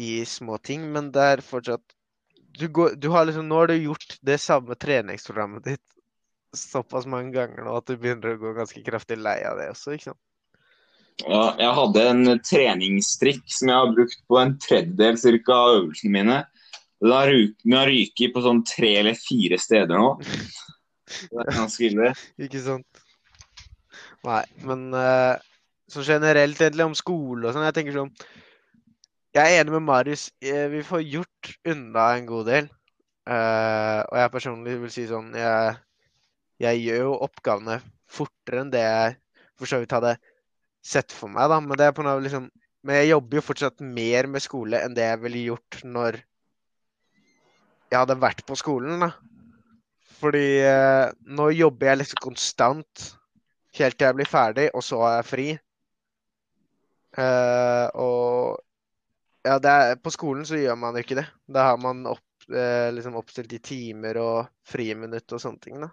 i 0.00 0.22
små 0.24 0.56
ting, 0.62 0.86
men 0.94 1.10
det 1.12 1.20
er 1.34 1.42
fortsatt 1.44 1.82
du, 2.56 2.68
går, 2.68 2.94
du 2.96 3.10
har 3.12 3.26
liksom, 3.26 3.44
Nå 3.48 3.58
har 3.58 3.66
du 3.68 3.74
gjort 3.76 4.16
det 4.24 4.38
samme 4.40 4.76
treningsprogrammet 4.78 5.66
ditt 5.66 5.82
såpass 6.56 7.06
mange 7.10 7.32
ganger 7.34 7.64
nå 7.66 7.74
at 7.78 7.88
du 7.88 7.96
begynner 7.96 8.34
å 8.34 8.40
gå 8.40 8.52
ganske 8.56 8.82
kraftig 8.86 9.18
lei 9.20 9.38
av 9.48 9.58
det 9.60 9.70
også, 9.72 9.94
ikke 9.96 10.10
sant? 10.10 10.20
Ja, 11.22 11.42
jeg 11.60 11.72
hadde 11.76 12.02
en 12.08 12.22
treningsstrikk 12.40 13.42
som 13.52 13.68
jeg 13.68 13.76
har 13.78 13.90
brukt 13.94 14.18
på 14.30 14.38
en 14.40 14.54
tredjedel 14.62 15.18
cirka 15.20 15.54
av 15.54 15.74
øvelsene 15.82 16.14
mine. 16.16 16.38
Den 17.02 17.12
har 17.12 17.28
ry- 17.28 17.86
ryket 17.90 18.32
på 18.34 18.42
sånn 18.44 18.62
tre 18.66 18.94
eller 19.02 19.18
fire 19.18 19.58
steder 19.60 19.98
nå. 20.00 20.12
Det 20.22 21.42
er 21.44 21.52
ganske 21.58 21.84
ille. 21.90 22.12
Ikke 22.46 22.62
sant? 22.64 23.02
Nei, 24.24 24.42
men 24.64 24.86
uh, 24.94 25.34
så 25.90 26.04
generelt 26.06 26.60
egentlig 26.62 26.86
om 26.86 26.94
skole 26.96 27.48
og 27.48 27.54
sånn, 27.56 27.66
jeg 27.66 27.74
tenker 27.76 27.96
sånn 27.96 28.12
Jeg 29.34 29.42
er 29.56 29.62
enig 29.62 29.72
med 29.74 29.82
Marius. 29.88 30.28
eh, 30.44 30.68
Vi 30.72 30.82
får 30.86 31.02
gjort 31.08 31.50
unna 31.68 32.06
en 32.16 32.26
god 32.28 32.46
del. 32.52 32.68
Uh, 33.28 34.00
og 34.08 34.16
jeg 34.18 34.32
personlig 34.34 34.78
vil 34.82 34.90
si 34.94 35.04
sånn 35.10 35.28
Jeg, 35.36 35.76
jeg 36.62 36.82
gjør 36.84 37.06
jo 37.06 37.14
oppgavene 37.26 37.78
fortere 38.12 38.62
enn 38.62 38.72
det 38.72 38.82
jeg 38.84 39.16
for 39.58 39.70
så 39.70 39.80
vidt 39.82 39.94
hadde 39.94 40.16
sett 40.82 41.14
for 41.14 41.30
meg, 41.32 41.48
da. 41.50 41.60
Men 41.62 41.78
det 41.78 41.88
er 41.88 41.96
på 41.96 42.04
noe 42.06 42.20
liksom 42.22 42.50
Men 42.82 42.96
jeg 42.98 43.12
jobber 43.12 43.38
jo 43.38 43.44
fortsatt 43.46 43.82
mer 43.86 44.26
med 44.26 44.42
skole 44.42 44.80
enn 44.82 44.94
det 44.96 45.04
jeg 45.06 45.18
ville 45.22 45.42
gjort 45.52 45.76
når 45.86 46.16
jeg 47.92 48.00
hadde 48.00 48.16
vært 48.18 48.40
på 48.48 48.56
skolen, 48.58 49.04
da. 49.04 49.12
Fordi 50.18 50.46
eh, 50.64 51.12
nå 51.36 51.46
jobber 51.54 51.92
jeg 51.92 52.00
liksom 52.00 52.22
konstant 52.24 53.04
helt 53.78 53.98
til 53.98 54.08
jeg 54.08 54.18
blir 54.18 54.28
ferdig, 54.28 54.66
og 54.74 54.82
så 54.82 54.98
er 55.06 55.14
jeg 55.18 55.28
fri. 55.28 55.46
Eh, 57.22 57.86
og 58.02 58.58
ja, 59.46 59.58
er, 59.58 59.96
på 60.02 60.12
skolen 60.14 60.46
så 60.48 60.58
gjør 60.58 60.78
man 60.82 60.96
jo 60.96 61.04
ikke 61.04 61.18
det. 61.20 61.26
Da 61.46 61.68
har 61.70 61.80
man 61.82 62.04
opp, 62.10 62.48
eh, 62.50 62.90
liksom 62.94 63.18
oppstilt 63.20 63.52
i 63.54 63.62
timer 63.62 64.20
og 64.22 64.38
friminutt 64.68 65.36
og 65.36 65.42
sånne 65.42 65.68
ting, 65.68 65.78
da. 65.82 65.92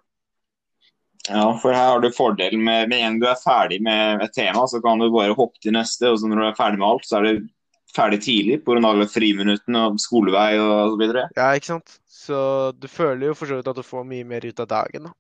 Ja, 1.30 1.46
for 1.62 1.74
her 1.74 1.92
har 1.92 2.00
du 2.02 2.10
fordelen 2.12 2.64
med 2.66 2.90
med 2.90 3.06
en 3.06 3.20
du 3.22 3.28
er 3.30 3.38
ferdig 3.38 3.78
med 3.86 4.24
et 4.26 4.34
tema, 4.34 4.66
så 4.68 4.82
kan 4.82 4.98
du 4.98 5.12
bare 5.14 5.38
hoppe 5.38 5.62
til 5.62 5.76
neste. 5.76 6.10
Og 6.10 6.20
så 6.20 6.30
når 6.30 6.42
du 6.42 6.46
er 6.48 6.58
ferdig 6.58 6.82
med 6.82 6.88
alt, 6.88 7.06
så 7.06 7.20
er 7.20 7.28
du 7.28 7.48
ferdig 7.96 8.22
tidlig 8.26 8.64
pga. 8.66 8.82
alle 8.90 9.08
friminuttene 9.08 9.86
og 9.90 10.00
skolevei 10.02 10.58
og 10.58 10.96
så 10.96 10.98
videre. 11.02 11.28
Ja, 11.38 11.52
ikke 11.54 11.74
sant? 11.74 12.00
Så 12.08 12.72
du 12.78 12.88
føler 12.88 13.30
jo 13.30 13.38
for 13.38 13.50
så 13.50 13.60
vidt 13.60 13.70
at 13.70 13.78
du 13.78 13.86
får 13.86 14.04
mye 14.10 14.26
mer 14.26 14.46
ut 14.46 14.60
av 14.60 14.68
dagen, 14.68 15.10
da. 15.10 15.14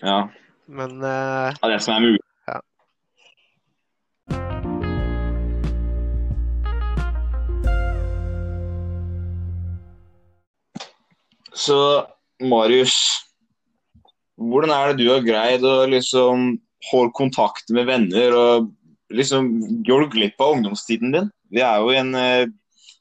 Ja, 0.00 0.28
Men 0.66 1.02
uh... 1.02 1.52
av 1.60 1.70
det 1.70 1.80
som 1.84 1.94
er 1.94 2.00
mulig. 2.00 2.20
Ja. 2.48 2.60
Så 11.52 12.06
Marius, 12.40 12.96
hvordan 14.40 14.72
er 14.74 14.90
det 14.90 15.04
du 15.04 15.10
har 15.12 15.24
greid 15.24 15.64
å 15.66 15.84
liksom 15.90 16.54
holde 16.90 17.16
kontakt 17.16 17.72
med 17.76 17.88
venner 17.90 18.36
og 18.36 18.70
liksom 19.10 19.48
Går 19.84 20.04
du 20.04 20.12
glipp 20.14 20.40
av 20.40 20.54
ungdomstiden 20.54 21.10
din? 21.10 21.30
Vi 21.50 21.64
er 21.66 21.82
jo 21.82 21.90
i 21.90 21.98
en 21.98 22.14
uh, 22.14 22.46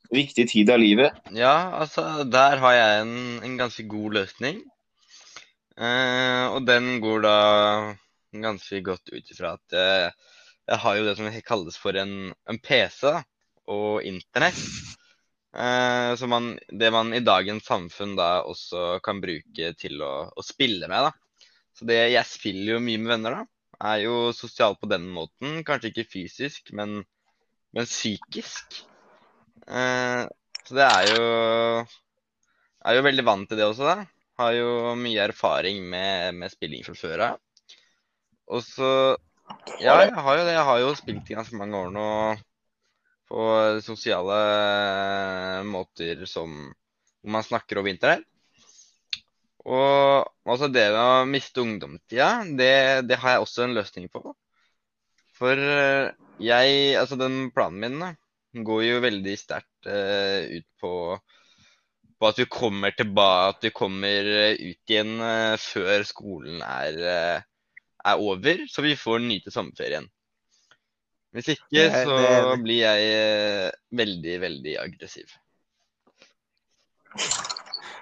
viktig 0.10 0.48
tid 0.50 0.72
av 0.74 0.82
livet. 0.82 1.14
Ja, 1.38 1.70
altså, 1.78 2.24
der 2.26 2.58
har 2.64 2.74
jeg 2.74 3.04
en, 3.04 3.14
en 3.46 3.58
ganske 3.60 3.86
god 3.86 4.18
løsning. 4.18 4.64
Uh, 5.78 6.50
og 6.56 6.66
den 6.66 6.96
går 7.04 7.22
da 7.28 7.36
ganske 8.34 8.82
godt 8.86 9.10
ut 9.14 9.32
ifra 9.32 9.56
at 9.58 9.76
eh, 9.78 10.10
jeg 10.70 10.82
har 10.84 10.98
jo 10.98 11.06
det 11.08 11.16
som 11.18 11.30
kalles 11.46 11.78
for 11.82 11.98
en, 11.98 12.32
en 12.50 12.60
PC 12.62 13.10
og 13.70 14.06
internett. 14.06 14.60
Eh, 15.50 16.12
så 16.16 16.30
man, 16.30 16.52
det 16.70 16.92
man 16.94 17.14
i 17.14 17.24
dagens 17.26 17.66
samfunn 17.66 18.16
da 18.20 18.44
også 18.46 19.00
kan 19.06 19.22
bruke 19.24 19.74
til 19.80 20.04
å, 20.06 20.14
å 20.30 20.46
spille 20.46 20.90
med, 20.92 21.10
da. 21.10 21.29
Så 21.80 21.88
det, 21.88 22.00
jeg 22.12 22.28
spiller 22.28 22.76
jo 22.76 22.84
mye 22.84 23.00
med 23.00 23.14
venner, 23.14 23.38
da. 23.40 23.46
Er 23.90 24.02
jo 24.04 24.16
sosial 24.36 24.76
på 24.76 24.90
den 24.92 25.06
måten. 25.16 25.62
Kanskje 25.68 25.94
ikke 25.94 26.10
fysisk, 26.12 26.74
men, 26.76 26.98
men 27.76 27.88
psykisk. 27.88 28.82
Eh, 29.64 30.26
så 30.68 30.76
det 30.76 30.86
er 30.86 31.08
jo 31.14 31.24
Er 32.90 32.96
jo 32.98 33.04
veldig 33.06 33.26
vant 33.28 33.48
til 33.48 33.60
det 33.62 33.70
også, 33.70 33.88
da. 33.88 34.04
Har 34.40 34.52
jo 34.58 34.94
mye 35.00 35.24
erfaring 35.24 35.80
med, 35.88 36.36
med 36.36 36.52
spilling 36.52 36.84
fra 36.84 36.98
før 37.00 37.26
av. 37.30 37.40
Og 38.52 38.64
så 38.68 38.92
Ja, 39.80 39.96
jeg 40.04 40.14
har 40.14 40.38
jo 40.38 40.44
det. 40.44 40.56
Jeg 40.58 40.68
har 40.68 40.84
jo 40.84 40.94
spilt 41.00 41.32
i 41.32 41.40
ganske 41.40 41.60
mange 41.60 41.80
år 41.80 41.96
nå 41.96 42.10
på 43.30 43.46
sosiale 43.86 44.38
måter 45.70 46.26
som 46.28 46.52
hvor 47.20 47.34
man 47.36 47.46
snakker 47.46 47.80
over 47.80 47.92
internett. 47.92 48.28
Og 49.70 50.50
altså 50.50 50.70
det 50.74 50.88
med 50.96 51.00
å 51.00 51.28
miste 51.30 51.62
ungdomstida, 51.62 52.30
det, 52.58 52.74
det 53.10 53.20
har 53.22 53.36
jeg 53.36 53.46
også 53.46 53.68
en 53.68 53.76
løsning 53.78 54.08
på. 54.10 54.24
For 55.38 55.56
eh, 55.56 56.10
jeg 56.44 56.96
Altså 57.00 57.18
den 57.20 57.50
planen 57.56 57.80
min 57.84 58.00
da, 58.02 58.14
går 58.66 58.84
jo 58.86 59.02
veldig 59.04 59.36
sterkt 59.38 59.88
uh, 59.88 60.42
ut 60.50 60.66
på, 60.82 60.94
på 62.18 62.30
at 62.30 62.40
vi 62.42 62.48
kommer 62.50 62.96
tilbake 62.98 63.52
At 63.54 63.68
vi 63.68 63.72
kommer 63.76 64.30
eh, 64.34 64.56
ut 64.58 64.94
igjen 64.94 65.20
uh, 65.22 65.56
før 65.62 66.06
skolen 66.08 66.64
er, 66.66 66.98
uh, 66.98 67.76
er 68.10 68.24
over, 68.24 68.66
så 68.72 68.84
vi 68.86 68.96
får 68.98 69.22
nyte 69.22 69.54
sommerferien. 69.54 70.08
Hvis 71.36 71.52
ikke, 71.54 71.84
så 72.08 72.56
blir 72.64 72.80
jeg 72.80 73.74
veldig, 73.94 74.38
veldig 74.42 74.78
aggressiv. 74.82 75.36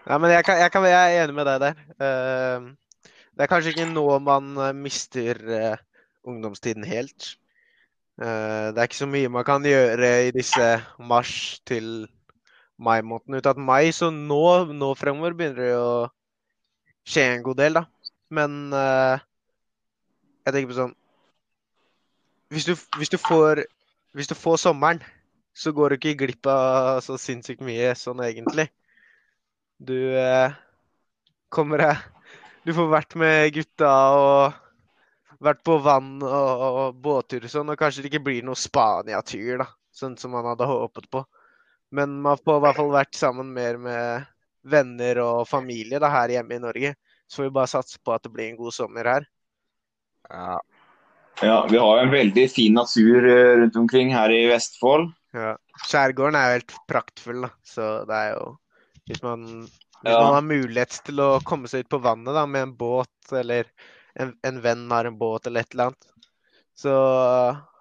Ja, 0.07 0.17
men 0.23 0.31
jeg, 0.31 0.45
kan, 0.47 0.55
jeg, 0.61 0.71
kan, 0.71 0.85
jeg 0.87 1.15
er 1.17 1.25
enig 1.25 1.35
med 1.35 1.49
deg 1.49 1.63
der. 1.65 1.79
Uh, 1.99 3.11
det 3.35 3.43
er 3.43 3.49
kanskje 3.51 3.73
ikke 3.73 3.89
nå 3.91 4.05
man 4.23 4.53
eh, 4.63 4.73
mister 4.73 5.37
uh, 5.51 5.75
ungdomstiden 6.25 6.85
helt. 6.87 7.33
Uh, 8.17 8.71
det 8.71 8.79
er 8.79 8.87
ikke 8.87 9.01
så 9.03 9.09
mye 9.11 9.29
man 9.29 9.45
kan 9.45 9.67
gjøre 9.67 10.11
i 10.29 10.31
disse 10.33 10.69
mars 10.97 11.59
til 11.67 12.07
mai-måneden. 12.79 13.41
av 13.51 13.59
mai, 13.59 13.91
så 13.91 14.09
nå, 14.13 14.71
nå 14.71 14.93
fremover 14.95 15.35
begynner 15.35 15.59
det 15.59 15.75
å 15.75 16.07
skje 17.05 17.27
en 17.35 17.43
god 17.43 17.59
del, 17.59 17.77
da. 17.81 17.83
Men 18.31 18.71
jeg 18.73 20.51
tenker 20.51 20.71
på 20.71 20.75
sånn 20.75 20.95
hvis 22.51 22.65
du, 22.67 22.73
hvis, 22.97 23.11
du 23.11 23.17
får, 23.19 23.63
hvis 24.15 24.27
du 24.27 24.35
får 24.35 24.57
sommeren, 24.63 25.03
så 25.55 25.71
går 25.75 25.89
du 25.89 25.95
ikke 25.99 26.17
glipp 26.25 26.47
av 26.47 27.01
så 27.03 27.17
sinnssykt 27.19 27.63
mye 27.65 27.91
sånn 27.99 28.23
egentlig. 28.23 28.69
Du 29.77 29.97
eh, 30.17 30.53
kommer 31.53 31.83
deg 31.83 32.05
Du 32.65 32.73
får 32.73 32.87
vært 32.91 33.15
med 33.19 33.51
gutta 33.55 33.91
og 34.17 34.63
vært 35.43 35.61
på 35.67 35.77
vann 35.85 36.15
og, 36.25 36.63
og 36.67 36.95
båttur 37.03 37.45
og 37.45 37.51
sånn, 37.51 37.69
og 37.69 37.77
kanskje 37.77 38.03
det 38.03 38.09
ikke 38.09 38.23
blir 38.25 38.45
noe 38.45 38.57
Spania-tur, 38.57 39.59
da, 39.61 39.67
sånn 39.93 40.15
som 40.17 40.33
man 40.33 40.47
hadde 40.49 40.65
håpet 40.65 41.05
på. 41.13 41.21
Men 41.93 42.17
man 42.25 42.39
får 42.41 42.57
i 42.57 42.63
hvert 42.65 42.79
fall 42.79 42.89
vært 42.95 43.15
sammen 43.15 43.51
mer 43.53 43.77
med 43.77 44.25
venner 44.67 45.21
og 45.23 45.45
familie 45.47 46.01
da, 46.01 46.09
her 46.11 46.33
hjemme 46.33 46.57
i 46.57 46.63
Norge. 46.63 46.95
Så 47.29 47.41
får 47.41 47.47
vi 47.47 47.55
bare 47.59 47.71
satse 47.71 48.01
på 48.01 48.15
at 48.15 48.25
det 48.25 48.33
blir 48.33 48.49
en 48.49 48.57
god 48.59 48.75
sommer 48.75 49.11
her. 49.13 49.29
Ja, 50.31 50.57
Ja, 51.45 51.67
vi 51.69 51.77
har 51.77 51.99
jo 51.99 52.03
en 52.07 52.11
veldig 52.11 52.47
fin 52.49 52.73
natur 52.73 53.27
eh, 53.29 53.57
rundt 53.61 53.75
omkring 53.77 54.09
her 54.15 54.31
i 54.33 54.47
Vestfold. 54.49 55.11
Ja. 55.37 55.53
Skjærgården 55.85 56.35
er 56.39 56.47
jo 56.47 56.55
helt 56.57 56.73
praktfull, 56.89 57.43
da. 57.45 57.51
Så 57.61 57.89
det 58.09 58.21
er 58.23 58.31
jo 58.33 58.47
Hvis 59.07 59.23
man, 59.23 59.45
hvis 60.03 60.13
Ja. 60.13 60.19
man 60.21 60.33
har 60.35 60.45
mulighet 60.45 60.99
til 61.07 61.19
å 61.23 61.39
komme 61.43 61.67
seg 61.71 61.85
ut 61.85 61.89
på 61.89 62.01
vannet 62.03 62.35
da, 62.35 62.45
med 62.45 62.67
en 62.67 62.75
båt, 62.77 63.31
eller 63.31 63.69
en, 64.19 64.33
en 64.43 64.61
venn 64.61 64.87
har 64.91 65.05
en 65.09 65.17
båt 65.17 65.47
eller 65.47 65.63
et 65.63 65.73
eller 65.73 65.91
annet, 65.91 66.09
så 66.77 66.93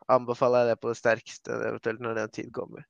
anbefaler 0.09 0.65
jeg 0.65 0.75
det 0.75 0.81
på 0.81 0.93
det 0.93 1.01
sterkeste, 1.01 1.57
eventuelt 1.71 2.01
når 2.05 2.21
den 2.21 2.31
tid 2.31 2.53
kommer. 2.55 2.87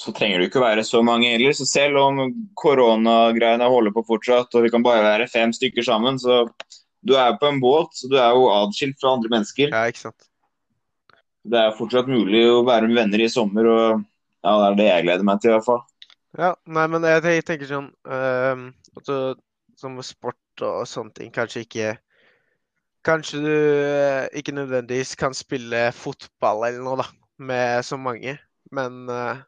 Så 0.00 0.14
trenger 0.16 0.38
det 0.38 0.46
jo 0.46 0.50
ikke 0.52 0.62
være 0.62 0.84
så 0.86 1.02
mange 1.04 1.28
heller. 1.28 1.52
Så 1.52 1.66
selv 1.68 1.98
om 2.00 2.20
koronagreiene 2.56 3.66
holder 3.68 3.92
på 3.92 4.04
fortsatt, 4.06 4.54
og 4.54 4.64
vi 4.64 4.70
kan 4.72 4.84
bare 4.86 5.02
være 5.04 5.28
fem 5.28 5.52
stykker 5.52 5.84
sammen, 5.84 6.16
så 6.22 6.44
du 7.04 7.16
er 7.18 7.36
på 7.40 7.50
en 7.50 7.60
båt, 7.60 7.92
så 7.98 8.08
du 8.08 8.16
er 8.20 8.30
jo 8.36 8.46
adskilt 8.54 8.96
fra 9.02 9.16
andre 9.16 9.32
mennesker. 9.34 9.74
Ja, 9.74 9.84
ikke 9.90 10.06
sant. 10.06 10.28
Det 11.50 11.58
er 11.58 11.76
fortsatt 11.76 12.08
mulig 12.08 12.46
å 12.48 12.62
være 12.64 12.88
med 12.88 13.00
venner 13.00 13.24
i 13.24 13.28
sommer, 13.32 13.66
og 13.66 14.02
ja, 14.44 14.54
det 14.54 14.66
er 14.70 14.78
det 14.78 14.88
jeg 14.88 15.06
gleder 15.08 15.26
meg 15.26 15.40
til 15.42 15.52
i 15.52 15.54
hvert 15.56 15.68
fall. 15.68 15.82
Ja, 16.38 16.52
nei, 16.66 16.86
men 16.86 17.02
jeg 17.02 17.24
jeg 17.26 17.46
tenker 17.46 17.66
sånn 17.66 17.88
at 18.06 18.60
altså, 18.94 19.34
Som 19.80 19.96
med 19.98 20.06
sport 20.06 20.62
og 20.62 20.86
sånne 20.86 21.14
ting, 21.16 21.32
kanskje 21.34 21.64
ikke 21.64 21.94
Kanskje 23.06 23.38
du 23.40 23.52
eh, 23.52 24.26
ikke 24.36 24.52
nødvendigvis 24.52 25.14
kan 25.16 25.32
spille 25.34 25.86
fotball 25.96 26.66
eller 26.66 26.82
noe, 26.84 26.98
da, 27.00 27.06
med 27.40 27.80
så 27.88 27.96
mange, 27.96 28.34
men 28.76 28.98
eh, 29.08 29.40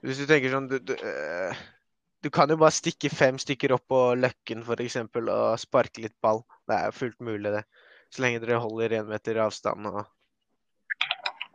hvis 0.00 0.22
du 0.22 0.24
tenker 0.30 0.54
sånn 0.54 0.70
du, 0.70 0.78
du, 0.80 0.94
eh, 0.96 1.60
du 2.24 2.30
kan 2.32 2.48
jo 2.48 2.56
bare 2.62 2.72
stikke 2.72 3.10
fem 3.12 3.36
stykker 3.36 3.74
opp 3.76 3.84
på 3.92 4.00
Løkken 4.16 4.64
f.eks. 4.64 4.96
og 5.04 5.60
sparke 5.60 6.06
litt 6.06 6.16
ball. 6.24 6.40
Det 6.70 6.78
er 6.78 6.96
fullt 6.96 7.20
mulig, 7.20 7.52
det. 7.52 7.62
Så 8.14 8.24
lenge 8.24 8.40
dere 8.40 8.62
holder 8.62 8.96
én 9.00 9.08
meter 9.10 9.42
avstand 9.44 9.92
og 9.92 10.00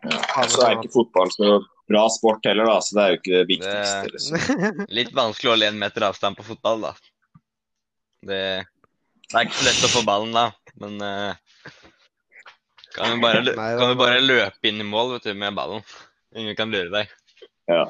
Ja, 0.05 0.45
så 0.45 0.67
er 0.67 0.77
ikke 0.77 0.93
fotball 0.93 1.33
så 1.33 1.57
bra 1.87 2.03
sport 2.11 2.45
heller, 2.49 2.67
da, 2.69 2.79
så 2.83 2.97
det 2.97 3.03
er 3.03 3.13
jo 3.13 3.19
ikke 3.21 3.35
det 3.35 3.45
viktigste. 3.51 4.01
Det- 4.01 4.15
Liksom. 4.15 4.81
Litt 4.99 5.13
vanskelig 5.15 5.49
å 5.49 5.53
holde 5.55 5.69
én 5.71 5.79
meter 5.79 6.07
avstand 6.09 6.39
på 6.39 6.45
fotball, 6.47 6.83
da. 6.89 6.93
Det, 8.27 8.41
det 9.29 9.37
er 9.37 9.47
ikke 9.47 9.59
så 9.61 9.67
lett 9.69 9.85
å 9.87 9.93
få 9.93 10.03
ballen 10.07 10.33
da, 10.35 10.47
men 10.81 10.97
uh, 10.99 11.71
kan 12.97 13.13
du 13.13 13.21
bare, 13.23 13.43
Nei, 13.45 13.71
kan 13.77 13.93
du 13.93 13.99
bare 13.99 14.21
løpe 14.23 14.71
inn 14.71 14.81
i 14.81 14.87
mål 14.87 15.15
vet 15.15 15.29
du, 15.29 15.33
med 15.37 15.55
ballen. 15.57 15.83
Ingen 16.37 16.55
kan 16.57 16.71
lure 16.73 16.89
deg. 16.93 17.11
Ja. 17.69 17.83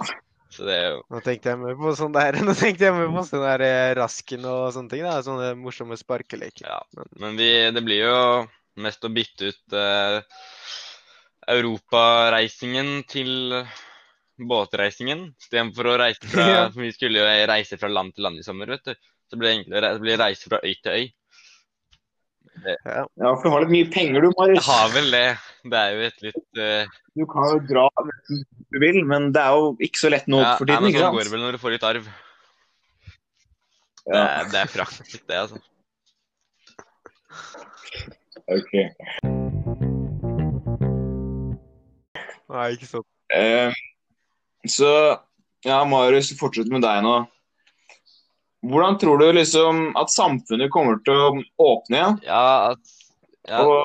Så 0.52 0.64
det 0.68 0.76
er 0.78 0.86
jo 0.96 1.00
Nå 1.12 1.20
tenkte 1.26 1.52
jeg 1.52 1.60
mer 1.62 1.76
på 1.80 1.92
sånn 1.98 2.14
der, 2.16 2.38
nå 2.48 2.54
tenkte 2.58 2.88
jeg 2.88 2.96
mer 2.96 3.10
på 3.14 3.24
sånn 3.28 3.44
der 3.46 3.64
eh, 3.66 3.90
rasken 3.98 4.46
og 4.50 4.70
sånne 4.76 4.92
ting. 4.94 5.04
da, 5.08 5.18
Sånne 5.26 5.52
morsomme 5.60 5.98
sparkeleker. 6.00 6.68
Ja. 6.68 6.80
Men 7.22 7.40
vi, 7.40 7.50
det 7.76 7.84
blir 7.86 8.04
jo 8.04 8.20
mest 8.84 9.06
å 9.08 9.12
bytte 9.14 9.52
ut 9.54 9.76
eh, 9.78 10.20
europareisingen 11.52 13.04
til 13.10 13.62
båtreisingen. 14.38 15.32
Istedenfor 15.42 15.94
å 15.94 16.00
reise 16.02 16.32
fra 16.32 16.48
Ja. 16.54 16.66
Vi 16.76 16.92
skulle 16.96 17.24
jo 17.24 17.46
reise 17.50 17.80
fra 17.80 17.90
land 17.92 18.16
til 18.16 18.28
land 18.28 18.42
i 18.42 18.46
sommer, 18.46 18.70
vet 18.76 18.86
du. 18.86 18.94
Så 19.28 19.36
det 19.36 19.42
blir 19.44 19.78
å 19.78 19.82
det 19.84 20.04
blir 20.04 20.20
reise 20.22 20.50
fra 20.50 20.60
øy 20.64 20.76
til 20.84 20.92
øy. 20.94 21.08
ja, 22.66 23.04
for 23.38 23.44
du 23.44 23.52
har 23.54 23.64
litt 23.64 23.74
mye 23.74 23.90
penger 23.94 24.24
du, 24.26 24.30
Jeg 24.50 24.64
har 24.66 24.94
vel 24.94 25.12
det. 25.14 25.26
Det 25.68 25.82
er 25.82 25.92
jo 25.94 26.06
et 26.08 26.24
litt 26.26 26.62
uh... 26.62 27.02
Du 27.18 27.26
kan 27.30 27.50
jo 27.52 27.60
dra 27.70 27.88
nesten 28.08 28.46
du 28.72 28.80
vil, 28.84 29.02
men 29.08 29.32
det 29.36 29.44
er 29.44 29.58
jo 29.58 29.74
ikke 29.88 30.02
så 30.02 30.12
lett 30.14 30.28
nå 30.32 30.42
ja, 30.42 30.56
for 30.60 30.70
tiden. 30.70 30.90
Ja, 30.90 30.92
men 30.92 31.02
Sånn 31.04 31.18
går 31.18 31.28
det 31.28 31.34
vel 31.36 31.44
når 31.46 31.58
du 31.58 31.62
får 31.64 31.76
litt 31.76 31.88
arv. 31.88 32.12
Det 34.08 34.16
Ja, 34.16 34.24
er, 34.24 34.52
det 34.54 34.62
er 34.64 34.72
praktisk, 34.72 35.26
det, 35.28 35.42
altså. 35.44 35.60
ok. 38.48 39.47
Nei, 42.54 42.68
ikke 42.76 42.90
sant. 42.90 43.08
Eh, 43.34 43.74
så 44.72 44.92
ja, 45.66 45.82
Marius, 45.90 46.32
fortsett 46.40 46.70
med 46.72 46.86
deg 46.86 47.02
nå. 47.04 47.18
hvordan 48.68 48.98
tror 49.00 49.20
du 49.22 49.28
liksom 49.36 49.92
at 50.00 50.12
samfunnet 50.14 50.72
kommer 50.74 51.00
til 51.06 51.18
å 51.18 51.28
åpne 51.64 52.00
igjen? 52.00 52.20
Ja, 52.28 52.72
at, 52.72 52.96
ja, 53.48 53.64
Og 53.64 53.84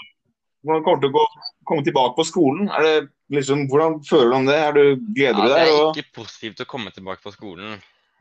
hvordan 0.62 0.84
kommer 0.86 1.02
til 1.02 1.10
å 1.12 1.16
gå, 1.16 1.24
komme 1.68 1.86
tilbake 1.86 2.16
på 2.18 2.26
skolen? 2.28 2.70
Er 2.70 2.86
det 2.86 2.94
liksom, 3.34 3.66
hvordan 3.70 4.00
føler 4.06 4.30
du 4.30 4.38
om 4.38 4.48
det? 4.50 4.58
Er 4.58 4.76
du, 4.78 4.84
gleder 5.16 5.42
ja, 5.42 5.46
du 5.48 5.54
det 5.54 5.60
er 5.62 5.74
Og, 5.74 5.96
ikke 5.96 6.22
positivt 6.22 6.62
å 6.62 6.70
komme 6.70 6.94
tilbake 6.94 7.22
på 7.24 7.34
skolen. 7.34 7.80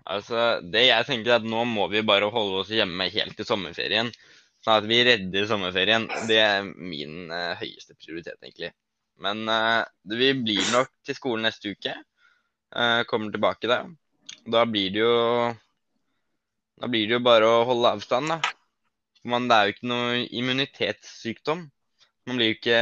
Altså, 0.09 0.59
det 0.65 0.87
jeg 0.87 1.07
tenker 1.07 1.35
er 1.35 1.39
at 1.39 1.47
nå 1.47 1.63
må 1.69 1.85
vi 1.91 2.01
bare 2.05 2.29
holde 2.33 2.63
oss 2.63 2.71
hjemme 2.73 3.09
helt 3.13 3.37
til 3.37 3.47
sommerferien. 3.47 4.09
Sånn 4.65 4.79
at 4.79 4.87
vi 4.89 5.01
redder 5.05 5.49
sommerferien. 5.49 6.07
Det 6.29 6.37
er 6.41 6.65
min 6.65 7.29
uh, 7.29 7.53
høyeste 7.61 7.95
prioritet, 7.97 8.37
egentlig. 8.41 8.71
Men 9.21 9.43
eh, 9.49 9.83
vi 10.17 10.31
blir 10.37 10.63
nok 10.73 10.89
til 11.05 11.17
skolen 11.17 11.45
neste 11.45 11.75
uke. 11.75 11.93
Eh, 12.71 13.01
kommer 13.09 13.33
tilbake 13.33 13.69
da. 13.69 13.83
Da 14.47 14.65
blir 14.65 14.93
det 14.93 15.03
jo 15.03 15.15
Da 16.81 16.87
blir 16.89 17.05
det 17.05 17.19
jo 17.19 17.23
bare 17.25 17.45
å 17.45 17.65
holde 17.69 17.91
avstand, 17.97 18.31
da. 18.31 18.39
Man, 19.29 19.45
det 19.49 19.57
er 19.57 19.67
jo 19.67 19.73
ikke 19.75 19.89
noe 19.91 20.21
immunitetssykdom. 20.25 21.67
Man 22.29 22.39
blir 22.39 22.55
ikke 22.55 22.77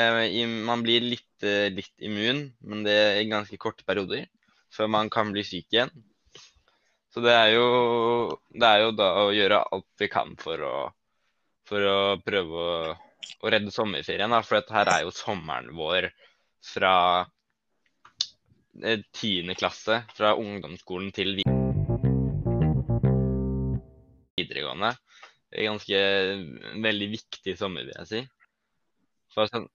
Man 0.70 0.86
blir 0.86 1.04
litt, 1.04 1.44
eh, 1.44 1.68
litt 1.74 1.96
immun, 2.00 2.46
men 2.62 2.86
det 2.88 2.96
er 2.96 3.32
ganske 3.32 3.60
korte 3.60 3.84
perioder. 3.88 4.28
Før 4.72 4.88
man 4.88 5.10
kan 5.10 5.34
bli 5.34 5.44
syk 5.44 5.68
igjen. 5.74 5.92
Så 7.10 7.24
det 7.26 7.34
er 7.34 7.56
jo, 7.56 8.40
det 8.54 8.68
er 8.70 8.84
jo 8.86 8.92
da 8.94 9.10
å 9.24 9.30
gjøre 9.34 9.64
alt 9.74 9.88
vi 9.98 10.08
kan 10.14 10.36
for 10.40 10.62
å, 10.62 10.74
for 11.68 11.88
å 11.90 12.00
prøve 12.22 12.66
å, 12.66 12.94
å 13.42 13.52
redde 13.52 13.74
sommerferien. 13.74 14.30
Da. 14.30 14.44
For 14.46 14.62
her 14.76 14.92
er 14.94 15.08
jo 15.08 15.16
sommeren 15.16 15.74
vår 15.76 16.12
fra 16.66 16.94
eh, 18.84 19.02
tiende 19.16 19.56
klasse, 19.60 20.04
fra 20.18 20.36
ungdomsskolen 20.40 21.12
til 21.16 21.40
videregående. 24.40 24.94
Det 25.50 25.58
er 25.60 25.72
ganske 25.72 26.00
veldig 26.84 27.10
viktig 27.16 27.58
sommer, 27.58 27.88
vil 27.88 27.98
jeg 27.98 28.10
si. 28.10 28.24
Sånn, 29.34 29.70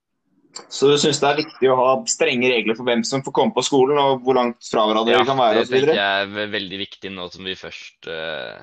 så 0.71 0.91
du 0.91 0.99
syns 1.01 1.19
det 1.23 1.29
er 1.29 1.41
viktig 1.41 1.71
å 1.71 1.77
ha 1.79 1.91
strenge 2.11 2.51
regler 2.51 2.77
for 2.79 2.87
hvem 2.87 3.03
som 3.07 3.23
får 3.27 3.35
komme 3.35 3.55
på 3.57 3.65
skolen, 3.67 3.99
og 3.99 4.23
hvor 4.27 4.39
langt 4.39 4.63
fra 4.69 4.85
hverandre 4.87 5.17
Ja, 5.17 5.25
kan 5.27 5.41
være 5.41 5.65
det 5.65 5.67
osv.? 5.67 5.95
jeg 5.97 5.99
er 5.99 6.53
veldig 6.53 6.81
viktig 6.85 7.13
nå 7.15 7.27
som 7.35 7.47
vi 7.49 7.57
først 7.59 8.11
uh, 8.11 8.63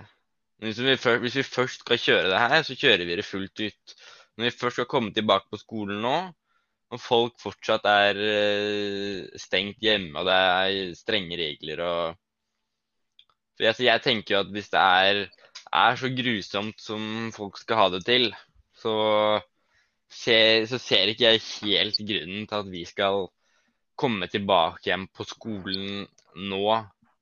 hvis, 0.63 0.79
vi 0.79 0.95
før, 0.99 1.19
hvis 1.23 1.39
vi 1.41 1.47
først 1.47 1.83
skal 1.83 1.99
kjøre 1.99 2.29
det 2.31 2.41
her, 2.45 2.61
så 2.67 2.77
kjører 2.77 3.07
vi 3.09 3.17
det 3.19 3.27
fullt 3.27 3.63
ut. 3.65 3.95
Når 4.37 4.47
vi 4.47 4.53
først 4.61 4.79
skal 4.79 4.89
komme 4.91 5.11
tilbake 5.15 5.51
på 5.51 5.59
skolen 5.59 5.99
nå, 6.05 6.15
og 6.91 6.99
folk 6.99 7.37
fortsatt 7.39 7.85
er 7.87 8.19
eh, 8.19 9.39
stengt 9.39 9.79
hjemme, 9.83 10.13
og 10.19 10.27
det 10.27 10.37
er 10.37 10.97
strenge 10.99 11.39
regler 11.39 11.85
og 11.85 12.19
For 13.55 13.67
jeg, 13.67 13.77
så 13.77 13.85
jeg 13.85 14.03
tenker 14.03 14.35
jo 14.35 14.41
at 14.41 14.51
hvis 14.51 14.71
det 14.73 14.81
er, 14.81 15.21
er 15.83 15.99
så 15.99 16.09
grusomt 16.17 16.81
som 16.81 17.31
folk 17.35 17.59
skal 17.61 17.79
ha 17.79 17.89
det 17.93 18.01
til, 18.07 18.31
så 18.81 18.95
ser, 20.11 20.65
så 20.67 20.79
ser 20.81 21.11
ikke 21.11 21.29
jeg 21.29 21.43
helt 21.61 21.99
grunnen 22.09 22.47
til 22.49 22.57
at 22.57 22.71
vi 22.71 22.83
skal 22.89 23.27
komme 23.99 24.27
tilbake 24.31 24.89
igjen 24.89 25.05
på 25.13 25.27
skolen 25.29 26.07
nå, 26.35 26.65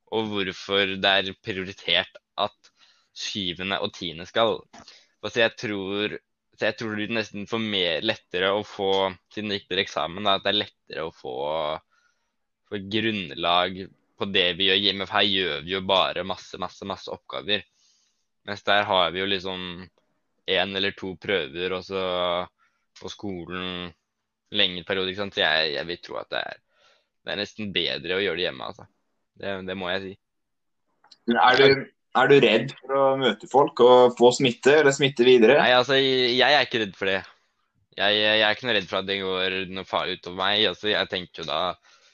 og 0.09 0.31
hvorfor 0.31 0.95
det 1.01 1.11
er 1.11 1.33
prioritert 1.43 2.21
at 2.39 2.71
syvende 3.13 3.81
og 3.83 3.93
tiende 3.93 4.25
skal. 4.29 4.61
Altså 5.21 5.43
jeg 5.43 5.55
tror, 5.59 6.15
så 6.59 6.67
jeg 6.67 6.75
tror 6.75 6.97
det 6.99 7.07
nesten 7.15 7.45
får 7.47 7.61
mer 7.63 8.03
lettere 8.03 8.49
å 8.51 8.65
få, 8.67 8.91
siden 9.31 9.53
det 9.53 9.61
gikk 9.61 9.77
eksamen, 9.79 10.25
da, 10.27 10.33
at 10.35 10.43
det 10.43 10.51
er 10.51 10.57
lettere 10.57 11.05
å 11.07 11.13
få, 11.15 11.35
få 12.67 12.81
grunnlag 12.91 13.77
på 14.19 14.27
det 14.27 14.49
vi 14.59 14.67
gjør 14.67 14.81
hjemme. 14.83 15.07
For 15.07 15.21
her 15.21 15.29
gjør 15.29 15.63
vi 15.63 15.75
jo 15.77 15.79
bare 15.87 16.25
masse, 16.27 16.59
masse, 16.59 16.83
masse 16.89 17.07
oppgaver. 17.13 17.63
Mens 18.49 18.65
der 18.67 18.83
har 18.89 19.13
vi 19.15 19.21
jo 19.21 19.29
liksom 19.31 19.63
én 20.49 20.75
eller 20.75 20.97
to 20.99 21.13
prøver, 21.21 21.77
og 21.77 21.85
så 21.87 22.03
på 22.99 23.11
skolen 23.13 23.87
lengre 24.51 24.83
periode. 24.83 25.13
ikke 25.13 25.23
sant? 25.23 25.37
Så 25.37 25.45
jeg, 25.45 25.73
jeg 25.77 25.87
vil 25.87 26.01
tro 26.03 26.19
at 26.19 26.31
det 26.33 26.43
er, 26.43 26.59
det 27.23 27.33
er 27.33 27.39
nesten 27.39 27.71
bedre 27.71 28.17
å 28.17 28.23
gjøre 28.25 28.41
det 28.41 28.47
hjemme, 28.49 28.67
altså. 28.73 28.89
Det, 29.39 29.55
det 29.69 29.79
må 29.79 29.93
jeg 29.93 30.03
si. 30.09 30.13
Er 31.39 31.63
du, 31.63 31.87
er 32.17 32.31
du 32.31 32.37
redd 32.41 32.71
for 32.79 32.95
å 32.97 33.03
møte 33.19 33.49
folk 33.51 33.81
og 33.85 34.15
få 34.17 34.31
smitte, 34.39 34.79
eller 34.79 34.95
smitte 34.95 35.27
videre? 35.27 35.59
Nei, 35.61 35.75
altså, 35.77 35.99
jeg, 35.99 36.41
er 36.47 36.65
ikke 36.65 36.81
redd 36.83 36.97
for 36.97 37.11
det. 37.11 37.19
Jeg, 37.99 38.17
jeg 38.17 38.41
er 38.45 38.55
ikke 38.55 38.69
noe 38.69 38.75
redd 38.77 38.89
for 38.89 39.01
at 39.01 39.09
det 39.09 39.19
går 39.21 39.57
noe 39.75 39.87
farlig 39.87 40.19
utover 40.19 40.39
meg. 40.39 40.65
Altså, 40.71 40.89
jeg 40.93 41.11
tenker 41.11 41.43
jo 41.43 41.49
da 41.49 41.61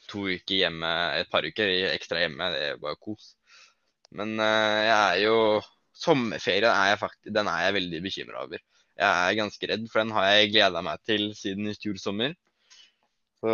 to 0.09 0.25
uker 0.27 0.59
hjemme, 0.59 0.91
et 1.19 1.31
par 1.31 1.47
uker 1.47 1.71
ekstra 1.93 2.21
hjemme, 2.23 2.51
det 2.53 2.61
er 2.71 2.81
bare 2.81 2.99
kos. 3.01 3.33
Men 4.15 4.35
uh, 4.39 4.81
jeg 4.85 4.99
er 4.99 5.21
jo 5.25 5.37
Sommerferien 5.95 6.67
er 6.67 6.89
jeg 6.91 6.99
faktisk, 6.99 7.29
den 7.31 7.47
er 7.47 7.61
jeg 7.63 7.75
veldig 7.77 7.99
bekymra 8.03 8.41
over. 8.43 8.59
Jeg 8.99 9.07
er 9.07 9.37
ganske 9.37 9.69
redd, 9.71 9.85
for 9.91 10.01
den 10.01 10.11
har 10.11 10.25
jeg 10.27 10.49
gleda 10.51 10.81
meg 10.83 10.99
til 11.07 11.29
siden 11.39 11.69
i 11.71 11.75
fjor 11.79 11.95
sommer. 12.01 12.33
Så 13.39 13.53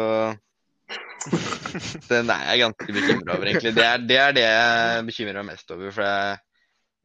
den 2.11 2.31
er 2.33 2.47
jeg 2.49 2.61
ganske 2.63 2.95
bekymra 2.95 3.35
over, 3.37 3.49
egentlig. 3.49 3.73
Det 3.77 3.85
er, 3.85 4.05
det 4.07 4.17
er 4.19 4.35
det 4.37 4.45
jeg 4.45 5.05
bekymrer 5.09 5.39
meg 5.41 5.53
mest 5.53 5.73
over. 5.75 5.93
For 5.95 6.05
det, 6.05 6.41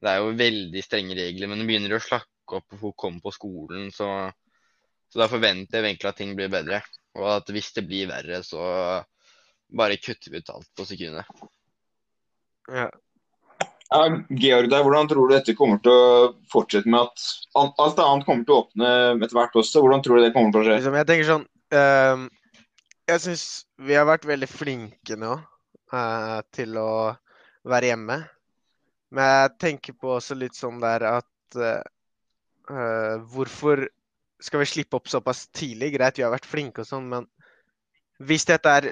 det 0.02 0.12
er 0.12 0.22
jo 0.22 0.34
veldig 0.40 0.84
strenge 0.84 1.18
regler, 1.18 1.50
men 1.50 1.62
det 1.62 1.68
begynner 1.70 1.96
å 1.96 2.02
slakke 2.02 2.60
opp 2.60 2.76
og 2.76 2.82
folk 2.82 2.98
kommer 3.00 3.24
på 3.24 3.34
skolen, 3.34 3.88
så, 3.94 4.08
så 5.10 5.18
da 5.18 5.26
forventer 5.30 5.80
jeg 5.80 5.90
egentlig 5.90 6.10
at 6.12 6.20
ting 6.20 6.36
blir 6.38 6.52
bedre. 6.52 6.82
Og 7.16 7.26
at 7.38 7.50
hvis 7.52 7.72
det 7.76 7.86
blir 7.88 8.10
verre, 8.10 8.42
så 8.44 8.62
bare 9.76 9.98
kutter 9.98 10.32
vi 10.32 10.42
ut 10.42 10.52
alt 10.52 10.68
på 10.76 10.86
sekundet. 10.86 11.28
Ja. 12.70 12.90
Ja, 13.86 14.06
Georg, 14.34 14.66
der, 14.70 14.82
hvordan 14.82 15.06
tror 15.06 15.28
du 15.28 15.34
dette 15.36 15.54
kommer 15.54 15.78
til 15.82 15.94
å 15.94 16.30
fortsette 16.50 16.90
med 16.90 17.06
at 17.06 17.26
alt 17.78 18.00
annet 18.02 18.26
kommer 18.26 18.42
til 18.42 18.56
å 18.56 18.62
åpne 18.64 18.88
etter 19.14 19.36
hvert 19.38 19.58
også? 19.62 19.82
Hvordan 19.84 20.02
tror 20.02 20.18
du 20.18 20.24
det 20.24 20.32
kommer 20.34 20.54
til 20.54 20.64
å 20.64 20.66
skje? 20.66 20.78
Liksom, 20.80 20.96
jeg 20.98 21.08
tenker 21.10 21.28
sånn 21.28 21.44
ehm, 21.78 22.24
Jeg 23.06 23.22
syns 23.22 23.42
vi 23.86 23.94
har 23.94 24.06
vært 24.08 24.24
veldig 24.26 24.48
flinke 24.50 25.14
nå 25.14 25.36
eh, 25.94 26.38
til 26.56 26.74
å 26.80 27.14
være 27.70 27.92
hjemme. 27.92 28.16
Men 29.14 29.28
jeg 29.30 29.52
tenker 29.62 29.94
på 29.94 30.16
også 30.16 30.34
litt 30.34 30.58
sånn 30.58 30.80
der 30.82 31.04
at 31.12 31.58
eh, 31.60 31.84
eh, 32.72 33.14
Hvorfor 33.30 33.84
skal 34.42 34.64
vi 34.64 34.68
slippe 34.72 34.98
opp 34.98 35.06
såpass 35.12 35.44
tidlig? 35.54 35.92
Greit, 35.94 36.18
vi 36.18 36.26
har 36.26 36.34
vært 36.34 36.50
flinke 36.50 36.82
og 36.82 36.90
sånn, 36.90 37.06
men 37.12 37.30
hvis 38.26 38.48
dette 38.50 38.74
er 38.74 38.90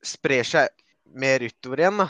sprer 0.00 0.48
seg 0.48 0.72
mer 1.20 1.44
utover 1.44 1.84
igjen, 1.84 2.00
da, 2.00 2.08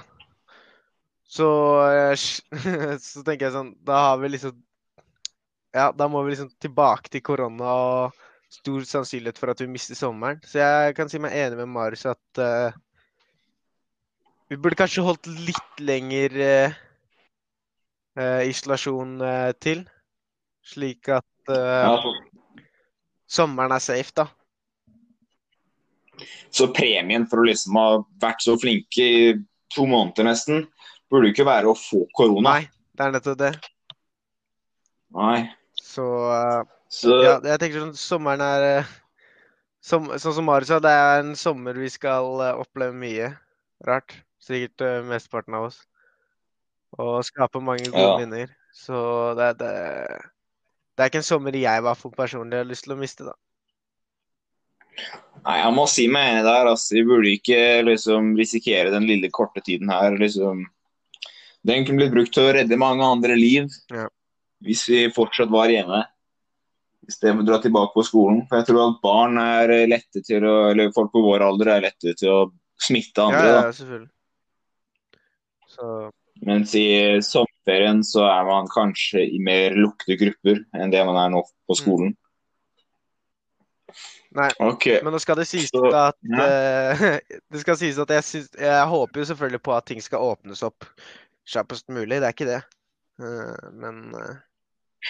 så, 1.26 1.50
eh, 1.90 2.14
så 3.10 3.26
tenker 3.26 3.48
jeg 3.48 3.56
sånn 3.58 3.74
Da 3.86 4.04
har 4.06 4.22
vi 4.22 4.36
liksom 4.36 4.54
Ja, 5.74 5.90
da 5.90 6.06
må 6.10 6.22
vi 6.22 6.36
liksom 6.36 6.54
tilbake 6.62 7.10
til 7.10 7.26
korona 7.26 7.74
og 7.74 8.26
stor 8.50 8.84
sannsynlighet 8.86 9.38
for 9.38 9.52
at 9.52 9.60
vi 9.62 9.68
mister 9.70 9.98
sommeren. 9.98 10.40
Så 10.46 10.58
jeg 10.58 10.94
kan 10.98 11.10
si 11.10 11.20
meg 11.22 11.36
enig 11.38 11.58
med 11.60 11.70
Marius 11.70 12.06
at 12.10 12.40
uh, 12.42 12.74
vi 14.50 14.58
burde 14.58 14.78
kanskje 14.80 15.04
holdt 15.06 15.30
litt 15.30 15.82
lenger 15.86 16.34
uh, 16.42 16.80
uh, 18.18 18.42
isolasjon 18.50 19.18
til. 19.62 19.86
Slik 20.66 21.08
at 21.14 21.26
Ja, 21.50 21.96
sommeren 23.26 23.72
er 23.74 23.82
safe, 23.82 24.12
da. 24.14 24.26
så 26.52 26.68
premien 26.74 27.24
for 27.26 27.40
å 27.40 27.46
liksom 27.48 27.78
ha 27.80 27.86
vært 28.22 28.44
så 28.44 28.54
flinke 28.60 29.02
i 29.02 29.32
to 29.74 29.86
måneder 29.88 30.28
nesten, 30.28 30.66
burde 31.10 31.32
ikke 31.32 31.46
være 31.48 31.72
å 31.72 31.78
få 31.78 32.04
korona. 32.14 32.44
Nei, 32.44 32.68
det 32.94 33.06
er 33.06 33.14
nettopp 33.16 33.38
det. 33.40 33.50
Nei. 35.16 35.40
Så 35.80 36.06
Så 36.90 37.20
ja, 37.22 37.36
jeg 37.46 37.60
tenker 37.62 37.84
sånn 37.84 37.94
sommeren 37.98 38.42
er 38.42 38.64
eh, 38.66 38.88
som, 39.80 40.08
Sånn 40.18 40.34
som 40.36 40.44
Mari 40.48 40.66
sa, 40.68 40.80
det 40.82 40.90
er 40.90 41.22
en 41.22 41.36
sommer 41.38 41.78
vi 41.78 41.88
skal 41.92 42.40
eh, 42.44 42.58
oppleve 42.58 42.96
mye 42.98 43.30
rart. 43.86 44.16
Sikkert 44.40 44.82
uh, 44.82 44.98
mesteparten 45.04 45.54
av 45.56 45.68
oss. 45.68 45.78
Og 46.98 47.20
skape 47.28 47.60
mange 47.62 47.90
gode 47.92 48.08
Ja. 48.08 48.16
minner. 48.18 48.50
Så 48.74 48.96
det, 49.38 49.52
det, 49.60 49.70
det 50.96 51.04
er 51.04 51.10
ikke 51.10 51.20
en 51.20 51.26
sommer 51.28 51.56
jeg 51.56 51.80
i 51.80 51.84
hvert 51.84 52.00
fall 52.00 52.14
personlig 52.16 52.58
har 52.62 52.68
lyst 52.68 52.86
til 52.86 52.94
å 52.94 52.98
miste, 53.00 53.26
da. 53.28 53.36
Nei, 55.44 55.56
jeg 55.60 55.72
må 55.76 55.84
si 55.88 56.06
meg 56.12 56.30
enig 56.32 56.44
der. 56.48 56.68
Altså, 56.72 56.96
vi 56.98 57.04
burde 57.08 57.32
ikke 57.36 57.60
liksom 57.86 58.34
risikere 58.40 58.92
den 58.92 59.06
lille 59.08 59.30
korte 59.32 59.62
tiden 59.64 59.92
her. 59.92 60.16
Liksom. 60.20 60.64
Den 61.68 61.84
kunne 61.86 62.02
blitt 62.02 62.14
brukt 62.16 62.34
til 62.36 62.48
å 62.48 62.54
redde 62.56 62.80
mange 62.80 63.04
andre 63.06 63.36
liv 63.38 63.68
Ja. 63.92 64.08
hvis 64.64 64.86
vi 64.88 65.04
fortsatt 65.14 65.52
var 65.52 65.72
hjemme. 65.72 66.02
I 67.08 67.12
stedet 67.12 67.34
for 67.36 67.42
å 67.42 67.48
dra 67.48 67.58
tilbake 67.64 67.94
på 67.96 68.04
skolen. 68.06 68.40
For 68.48 68.60
jeg 68.60 68.68
tror 68.68 68.80
at 68.84 69.02
barn 69.02 69.38
er 69.40 69.72
lette 69.88 70.22
til 70.26 70.44
å 70.46 70.56
Eller 70.70 70.92
folk 70.94 71.12
på 71.14 71.22
vår 71.24 71.42
alder 71.46 71.74
er 71.74 71.84
lette 71.88 72.14
til 72.18 72.32
å 72.32 72.40
smitte 72.80 73.24
andre. 73.24 73.44
ja, 73.46 73.60
ja 73.64 73.72
selvfølgelig. 73.76 74.10
Så 75.70 75.92
Mens 76.46 76.72
i 76.78 76.86
sommerferien 77.20 78.00
så 78.06 78.22
er 78.24 78.46
man 78.48 78.68
kanskje 78.72 79.20
i 79.28 79.38
mer 79.44 79.74
lukkede 79.76 80.16
grupper 80.22 80.62
enn 80.78 80.92
det 80.92 81.02
man 81.04 81.18
er 81.20 81.32
nå 81.34 81.42
på 81.68 81.76
skolen. 81.76 82.14
Nei, 84.38 84.46
okay. 84.62 85.00
Men 85.02 85.12
nå 85.12 85.18
skal 85.20 85.40
det 85.40 85.48
sies 85.50 85.68
Så- 85.74 85.90
at 85.90 86.16
ja. 86.22 86.44
eh, 86.46 87.18
Det 87.50 87.60
skal 87.64 87.76
sies 87.76 87.98
at 87.98 88.12
jeg, 88.14 88.24
synes, 88.24 88.50
jeg 88.56 88.86
håper 88.92 89.20
jo 89.20 89.26
selvfølgelig 89.32 89.62
på 89.66 89.74
at 89.74 89.88
ting 89.90 90.00
skal 90.04 90.22
åpnes 90.22 90.62
opp 90.62 90.86
kjappest 91.50 91.88
mulig. 91.90 92.20
Det 92.22 92.28
er 92.28 92.36
ikke 92.36 92.48
det. 92.48 92.60
Eh, 93.20 93.66
men 93.82 94.14
eh, 94.14 94.36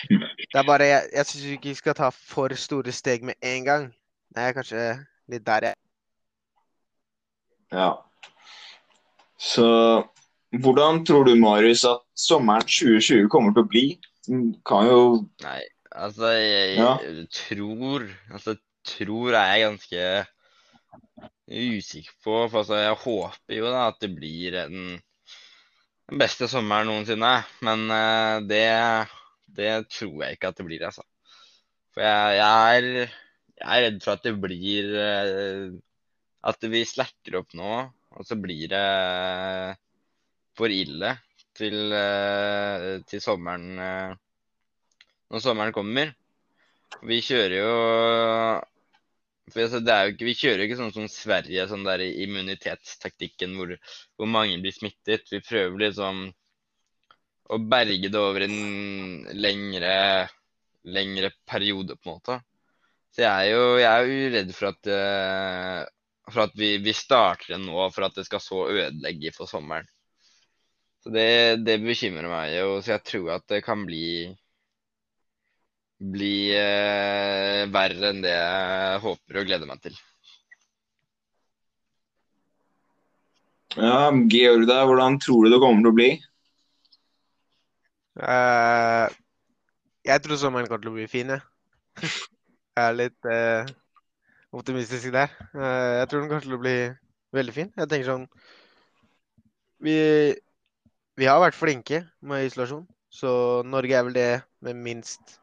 det 0.08 0.54
er 0.54 0.66
bare 0.66 0.86
Jeg, 0.86 1.08
jeg 1.16 1.26
syns 1.26 1.44
vi 1.44 1.56
ikke 1.58 1.74
skal 1.78 1.96
ta 1.98 2.10
for 2.14 2.54
store 2.54 2.92
steg 2.94 3.24
med 3.26 3.34
en 3.42 3.64
gang. 3.66 3.88
Det 4.30 4.44
er 4.44 4.54
kanskje 4.56 4.84
litt 5.30 5.46
der 5.46 5.70
jeg 5.70 5.74
Ja. 7.72 7.90
Så 9.38 9.66
hvordan 10.50 11.04
tror 11.06 11.24
du, 11.24 11.34
Marius, 11.38 11.84
at 11.86 12.02
sommeren 12.18 12.66
2020 12.66 13.28
kommer 13.30 13.54
til 13.54 13.62
å 13.62 13.70
bli? 13.70 13.84
Kan 14.66 14.88
jo 14.90 15.04
Nei, 15.42 15.60
altså 15.94 16.32
jeg 16.34 16.76
Ja. 16.78 16.96
tror 17.30 18.08
Altså 18.30 18.56
tror 18.86 19.34
er 19.34 19.54
jeg 19.54 19.66
ganske 19.68 20.26
usikker 21.50 22.12
på. 22.24 22.34
For 22.48 22.62
altså, 22.62 22.78
jeg 22.80 22.98
håper 23.04 23.56
jo 23.58 23.70
da 23.70 23.86
at 23.90 24.00
det 24.02 24.10
blir 24.14 24.56
den 24.56 25.00
beste 26.20 26.48
sommeren 26.50 26.90
noensinne. 26.90 27.32
Men 27.66 27.86
uh, 27.90 28.40
det, 28.46 28.64
det 29.56 29.72
tror 29.90 30.24
jeg 30.24 30.36
ikke 30.36 30.50
at 30.50 30.60
det 30.60 30.66
blir, 30.66 30.84
altså. 30.86 31.04
For 31.94 32.04
jeg, 32.04 32.36
jeg, 32.38 32.76
er, 32.78 33.14
jeg 33.60 33.70
er 33.70 33.86
redd 33.86 34.02
for 34.04 34.14
at 34.14 34.26
det 34.26 34.34
blir 34.38 34.92
eh, 34.94 35.64
At 36.46 36.62
vi 36.72 36.84
slacker 36.86 37.40
opp 37.40 37.56
nå, 37.58 37.72
og 38.14 38.26
så 38.26 38.38
blir 38.38 38.70
det 38.70 38.84
for 40.58 40.72
ille 40.72 41.16
til, 41.58 41.76
eh, 41.96 43.02
til 43.10 43.22
sommeren 43.22 43.82
eh, 43.82 44.14
Når 45.34 45.44
sommeren 45.44 45.74
kommer. 45.74 46.14
Vi 47.06 47.20
kjører 47.22 47.56
jo 47.58 47.74
for 49.50 49.64
altså, 49.64 49.80
det 49.82 49.92
er 49.92 50.04
jo 50.04 50.12
ikke, 50.14 50.26
Vi 50.28 50.36
kjører 50.38 50.62
jo 50.62 50.68
ikke 50.68 50.78
sånn 50.78 50.92
som 50.94 51.06
Sverige, 51.10 51.66
sånn 51.70 51.86
der 51.86 52.02
immunitetstaktikken 52.06 53.56
hvor, 53.58 53.74
hvor 54.18 54.30
mange 54.30 54.60
blir 54.62 54.74
smittet. 54.74 55.26
Vi 55.32 55.42
prøver 55.42 55.88
liksom 55.88 56.28
å 57.50 57.58
berge 57.58 58.10
det 58.12 58.20
over 58.20 58.44
en 58.46 58.58
lengre, 59.34 59.94
lengre 60.86 61.32
periode, 61.48 61.96
på 61.98 62.10
en 62.10 62.18
måte. 62.18 62.36
Så 63.10 63.24
jeg 63.24 63.30
er 63.30 63.56
jo, 63.56 63.64
jeg 63.80 63.90
er 63.90 64.10
jo 64.10 64.34
redd 64.36 64.52
for 64.54 64.70
at, 64.70 64.90
eh, 64.94 65.80
for 66.30 66.44
at 66.46 66.54
vi, 66.58 66.76
vi 66.84 66.94
starter 66.94 67.56
det 67.56 67.62
nå, 67.64 67.88
for 67.94 68.06
at 68.06 68.20
det 68.20 68.26
skal 68.28 68.42
så 68.44 68.66
ødelegge 68.70 69.34
for 69.34 69.50
sommeren. 69.50 69.88
Så 71.00 71.10
det, 71.14 71.62
det 71.64 71.80
bekymrer 71.82 72.28
meg 72.30 72.54
jo, 72.58 72.78
så 72.84 72.94
jeg 72.94 73.06
tror 73.08 73.34
at 73.38 73.46
det 73.50 73.64
kan 73.64 73.82
bli 73.88 74.30
bli 76.00 76.48
eh, 76.56 77.66
verre 77.68 78.08
enn 78.08 78.22
det 78.24 78.32
jeg 78.32 79.00
håper 79.04 79.40
og 79.40 79.50
gleder 79.50 79.68
meg 79.68 79.82
til. 79.84 79.98
Ja, 83.76 84.08
Georg, 84.32 84.64
hvordan 84.66 85.20
tror 85.22 85.44
du 85.44 85.52
det 85.52 85.60
kommer 85.62 85.84
til 85.84 85.92
å 85.92 85.98
bli? 85.98 86.10
Eh, 88.20 89.08
Jeg 90.04 90.22
tror 90.22 90.36
sommeren 90.40 90.68
kommer 90.68 90.82
til 90.84 90.90
å 90.92 90.96
bli 90.96 91.06
fin, 91.08 91.32
jeg. 91.32 91.40
Jeg 92.78 92.86
er 92.86 92.94
litt 92.96 93.26
uh, 93.28 93.68
optimistisk 94.56 95.10
der. 95.12 95.32
Uh, 95.52 95.98
jeg 95.98 96.06
tror 96.08 96.22
den 96.22 96.28
kommer 96.30 96.44
til 96.46 96.54
å 96.56 96.60
bli 96.62 96.74
veldig 97.36 97.52
fin. 97.52 97.72
Jeg 97.76 97.90
tenker 97.90 98.06
sånn 98.06 98.24
Vi, 99.84 99.96
vi 101.20 101.28
har 101.28 101.42
vært 101.42 101.58
flinke 101.58 102.00
med 102.24 102.46
isolasjon, 102.46 102.86
så 103.12 103.32
Norge 103.66 103.98
er 103.98 104.06
vel 104.06 104.16
det 104.16 104.28
med 104.64 104.80
minst 104.86 105.36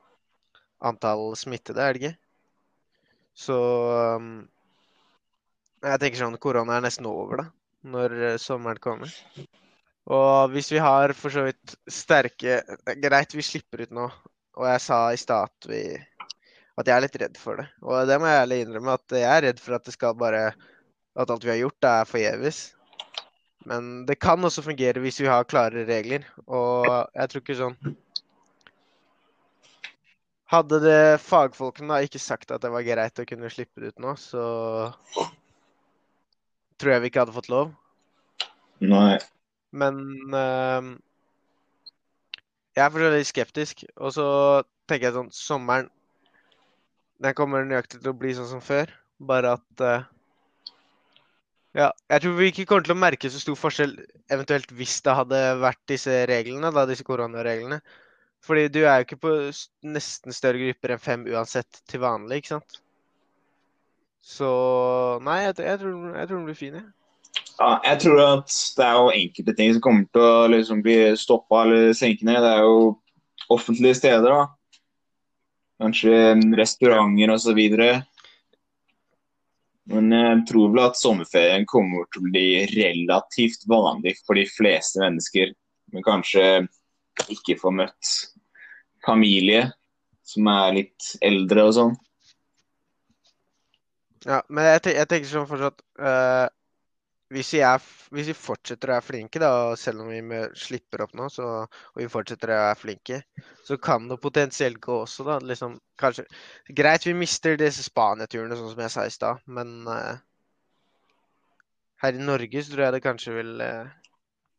antall 0.82 1.36
smittede, 1.38 1.84
er 1.84 1.94
det 1.94 2.02
ikke? 2.02 2.16
Så 3.38 3.60
um, 4.18 4.32
jeg 5.84 6.02
tenker 6.02 6.24
sånn 6.24 6.42
korona 6.42 6.80
er 6.80 6.88
nesten 6.88 7.12
over, 7.12 7.44
da, 7.44 7.48
når 7.94 8.18
sommeren 8.42 8.82
kommer. 8.82 9.14
Og 10.08 10.54
hvis 10.54 10.70
vi 10.72 10.80
har 10.80 11.12
for 11.18 11.34
så 11.34 11.44
vidt 11.50 11.76
sterke 11.92 12.62
er 12.64 13.02
Greit, 13.04 13.36
vi 13.36 13.44
slipper 13.44 13.84
ut 13.84 13.94
nå. 13.96 14.08
Og 14.58 14.66
jeg 14.70 14.82
sa 14.82 15.02
i 15.12 15.20
stad 15.20 15.52
at, 15.52 15.68
at 16.80 16.88
jeg 16.88 16.96
er 16.96 17.04
litt 17.04 17.20
redd 17.22 17.38
for 17.42 17.60
det. 17.60 17.68
Og 17.84 18.08
det 18.08 18.18
må 18.22 18.30
jeg 18.30 18.46
ærlig 18.46 18.62
innrømme, 18.64 18.96
at 18.96 19.18
jeg 19.20 19.28
er 19.28 19.46
redd 19.50 19.62
for 19.62 19.78
at 19.78 19.86
det 19.86 19.96
skal 19.98 20.18
bare 20.18 20.50
At 21.18 21.32
alt 21.34 21.44
vi 21.44 21.50
har 21.50 21.58
gjort, 21.58 21.84
er 21.84 22.06
forgjeves. 22.06 22.58
Men 23.68 24.06
det 24.06 24.20
kan 24.22 24.44
også 24.46 24.64
fungere 24.64 25.02
hvis 25.04 25.20
vi 25.20 25.28
har 25.28 25.48
klare 25.50 25.84
regler. 25.88 26.28
Og 26.46 26.86
jeg 26.88 27.30
tror 27.30 27.44
ikke 27.44 27.62
sånn 27.62 27.96
Hadde 30.48 30.78
det 30.80 31.20
fagfolkene 31.20 31.92
da 31.92 32.06
ikke 32.06 32.22
sagt 32.24 32.54
at 32.56 32.64
det 32.64 32.70
var 32.72 32.86
greit 32.88 33.20
å 33.20 33.26
kunne 33.28 33.50
slippe 33.52 33.84
det 33.84 33.90
ut 33.92 33.98
nå, 34.00 34.14
så 34.16 34.46
tror 36.80 36.94
jeg 36.94 37.04
vi 37.04 37.10
ikke 37.12 37.26
hadde 37.26 37.36
fått 37.36 37.50
lov. 37.52 37.74
Nei. 38.80 39.18
Men 39.72 40.00
ehm, 40.36 40.96
jeg 42.78 42.86
er 42.86 42.94
fortsatt 42.94 43.16
litt 43.18 43.30
skeptisk. 43.32 43.86
Og 43.98 44.14
så 44.16 44.28
tenker 44.88 45.10
jeg 45.10 45.18
sånn 45.18 45.32
Sommeren 45.36 45.92
den 47.24 47.34
kommer 47.34 47.66
nøyaktig 47.66 48.02
til 48.02 48.12
å 48.12 48.18
bli 48.18 48.34
sånn 48.38 48.50
som 48.50 48.62
før. 48.62 48.92
Bare 49.30 49.56
at 49.58 49.84
eh, 49.84 50.06
Ja, 51.78 51.92
jeg 52.14 52.24
tror 52.24 52.36
vi 52.38 52.50
ikke 52.52 52.66
kommer 52.70 52.86
til 52.86 52.94
å 52.94 53.00
merke 53.00 53.30
så 53.34 53.42
stor 53.42 53.58
forskjell 53.58 53.96
eventuelt 54.34 54.72
hvis 54.78 55.00
det 55.06 55.16
hadde 55.18 55.40
vært 55.62 55.82
disse 55.90 56.14
reglene, 56.30 56.72
da, 56.74 56.86
disse 56.90 57.06
koronareglene. 57.08 57.80
Fordi 58.46 58.68
du 58.70 58.84
er 58.84 59.00
jo 59.00 59.08
ikke 59.08 59.22
på 59.26 59.34
nesten 59.90 60.36
større 60.36 60.62
grupper 60.62 60.94
enn 60.94 61.02
fem 61.02 61.26
uansett 61.34 61.82
til 61.90 62.04
vanlig, 62.04 62.44
ikke 62.44 62.56
sant? 62.56 62.80
Så 64.28 64.50
Nei, 65.26 65.40
jeg, 65.48 65.58
jeg, 65.66 65.82
tror, 65.82 65.98
jeg 66.14 66.30
tror 66.30 66.38
den 66.38 66.48
blir 66.50 66.60
fin, 66.60 66.78
jeg. 66.78 66.97
Ja, 67.58 67.72
jeg 67.82 68.00
tror 68.04 68.20
at 68.22 68.54
det 68.78 68.86
er 68.86 68.98
jo 69.00 69.14
enkelte 69.18 69.54
ting 69.58 69.72
som 69.74 69.82
kommer 69.82 70.06
til 70.14 70.22
å 70.22 70.50
liksom 70.54 70.84
bli 70.86 70.98
stoppa 71.18 71.64
eller 71.66 71.96
senke 71.98 72.28
ned. 72.28 72.44
Det 72.46 72.52
er 72.54 72.68
jo 72.68 72.78
offentlige 73.54 73.98
steder, 73.98 74.30
da. 74.30 74.44
Kanskje 75.82 76.36
restauranter 76.58 77.34
osv. 77.34 77.62
Men 79.88 80.14
jeg 80.14 80.44
tror 80.50 80.74
vel 80.74 80.84
at 80.84 81.00
sommerferien 81.00 81.66
kommer 81.70 82.06
til 82.12 82.26
å 82.26 82.30
bli 82.30 82.48
relativt 82.76 83.66
vanlig 83.72 84.18
for 84.28 84.38
de 84.38 84.46
fleste 84.52 85.02
mennesker. 85.02 85.54
Men 85.94 86.06
kanskje 86.06 86.48
ikke 87.32 87.58
få 87.62 87.72
møtt 87.74 88.12
familie 89.06 89.70
som 90.28 90.50
er 90.52 90.76
litt 90.82 91.14
eldre 91.24 91.66
og 91.70 91.74
sånn. 91.78 91.96
Ja, 94.28 94.42
men 94.52 94.66
jeg, 94.68 94.84
te 94.84 94.94
jeg 94.98 95.08
tenker 95.08 95.30
sånn 95.32 95.48
fortsatt 95.48 95.80
eh, 96.04 96.48
hvis, 97.34 97.50
vi 97.54 97.62
er, 97.66 97.84
hvis 98.16 98.30
vi 98.32 98.36
fortsetter 98.38 98.92
å 98.92 98.96
være 98.96 99.06
flinke, 99.08 99.42
da, 99.44 99.52
selv 99.80 100.06
om 100.06 100.12
vi 100.12 100.42
slipper 100.56 101.04
opp 101.04 101.16
nå, 101.18 101.28
så, 101.34 101.48
og 101.68 102.00
vi 102.00 102.08
fortsetter 102.12 102.54
å 102.54 102.60
være 102.62 102.80
flinke, 102.80 103.20
så 103.68 103.78
kan 103.82 104.08
det 104.08 104.20
potensielt 104.24 104.80
gå 104.84 105.02
også, 105.04 105.26
da. 105.28 105.40
Liksom, 105.44 105.76
kanskje 106.00 106.28
Greit, 106.78 107.08
vi 107.08 107.16
mister 107.18 107.60
disse 107.60 107.84
Spania-turene, 107.84 108.56
sånn 108.56 108.72
som 108.72 108.84
jeg 108.86 108.96
sa 108.96 109.06
i 109.08 109.14
stad, 109.14 109.44
men 109.60 109.76
uh, 109.92 110.16
her 112.04 112.16
i 112.16 112.24
Norge 112.24 112.64
så 112.64 112.74
tror 112.74 112.88
jeg 112.88 112.96
det 112.96 113.04
kanskje 113.06 113.36
vil 113.40 113.54
uh, 113.60 113.92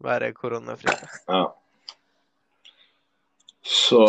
være 0.04 0.34
koronafritt. 0.36 1.08
Ja. 1.28 1.46
Så 3.68 4.02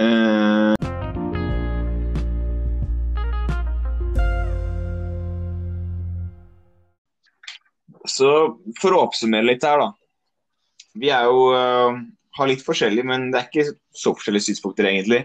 eh, 0.00 0.51
Så 8.12 8.30
for 8.80 8.94
å 8.94 9.04
oppsummere 9.06 9.48
litt 9.48 9.64
her, 9.64 9.80
da. 9.80 9.92
Vi 11.00 11.08
er 11.14 11.28
jo 11.30 11.46
uh, 11.56 12.00
har 12.36 12.50
litt 12.50 12.64
forskjellig, 12.64 13.04
men 13.08 13.30
det 13.32 13.40
er 13.40 13.48
ikke 13.48 13.76
så 13.96 14.12
forskjellige 14.16 14.50
synspunkter, 14.50 14.88
egentlig. 14.90 15.22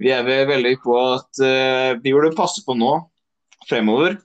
Vi 0.00 0.12
er 0.12 0.24
vel 0.26 0.46
veldig 0.48 0.74
på 0.84 0.96
at 1.00 1.40
uh, 1.44 1.96
vi 2.00 2.12
burde 2.12 2.36
passe 2.36 2.64
på 2.66 2.76
nå, 2.76 2.92
fremover, 3.68 4.18